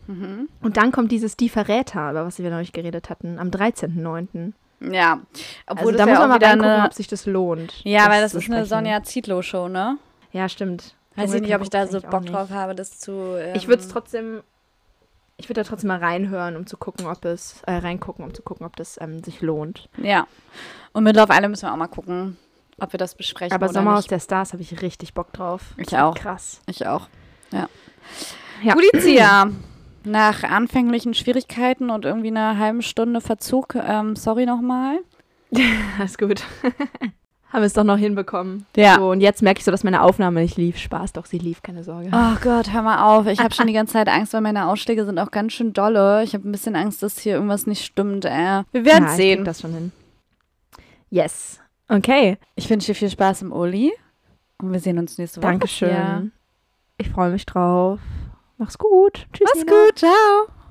[0.07, 0.49] Mhm.
[0.61, 4.53] Und dann kommt dieses Die Verräter, über was wir noch nicht geredet hatten, am 13.9.
[4.91, 5.21] Ja.
[5.67, 7.81] Obwohl Also das da ja muss man auch mal reingucken, eine, ob sich das lohnt.
[7.85, 8.65] Ja, weil das ist eine besprechen.
[8.65, 9.97] Sonja Zietlow-Show, ne?
[10.31, 10.95] Ja, stimmt.
[11.15, 13.11] Weiß ich nicht, ob ich da so Bock drauf habe, das zu.
[13.37, 14.41] Ähm, Ich würde es trotzdem,
[15.37, 18.41] ich würde da trotzdem mal reinhören, um zu gucken, ob es, äh, reingucken, um zu
[18.41, 19.89] gucken, ob das ähm, sich lohnt.
[20.01, 20.27] Ja.
[20.91, 22.37] Und mit Love Island müssen wir auch mal gucken,
[22.83, 23.53] ob wir das besprechen.
[23.53, 24.11] Aber Sommerhaus nicht.
[24.11, 25.61] der Stars habe ich richtig Bock drauf.
[25.77, 26.15] Ich auch.
[26.15, 26.61] Krass.
[26.67, 27.07] Ich auch.
[27.51, 27.67] Ja.
[28.61, 28.73] Ja.
[28.75, 29.51] Gutizia.
[30.05, 34.99] Nach anfänglichen Schwierigkeiten und irgendwie einer halben Stunde Verzug, ähm, sorry nochmal.
[35.99, 36.43] Alles gut.
[37.53, 38.65] Haben wir es doch noch hinbekommen.
[38.75, 38.95] Ja.
[38.95, 40.79] So, und jetzt merke ich so, dass meine Aufnahme nicht lief.
[40.79, 42.09] Spaß doch, sie lief, keine Sorge.
[42.11, 43.27] Oh Gott, hör mal auf.
[43.27, 46.23] Ich habe schon die ganze Zeit Angst, weil meine Ausschläge sind auch ganz schön dolle.
[46.23, 48.25] Ich habe ein bisschen Angst, dass hier irgendwas nicht stimmt.
[48.25, 48.63] Äh.
[48.71, 49.35] Wir werden ja, ich sehen.
[49.37, 49.91] krieg das schon hin.
[51.11, 51.59] Yes.
[51.87, 52.37] Okay.
[52.55, 53.93] Ich wünsche dir viel Spaß im Uli.
[54.59, 55.51] Und wir sehen uns nächste Woche.
[55.51, 55.89] Dankeschön.
[55.89, 56.23] Ja.
[56.97, 57.99] Ich freue mich drauf.
[58.57, 59.27] Mach's gut.
[59.33, 59.49] Tschüss.
[59.53, 59.85] Mach's Nina.
[59.85, 59.99] gut.
[59.99, 60.62] Ciao.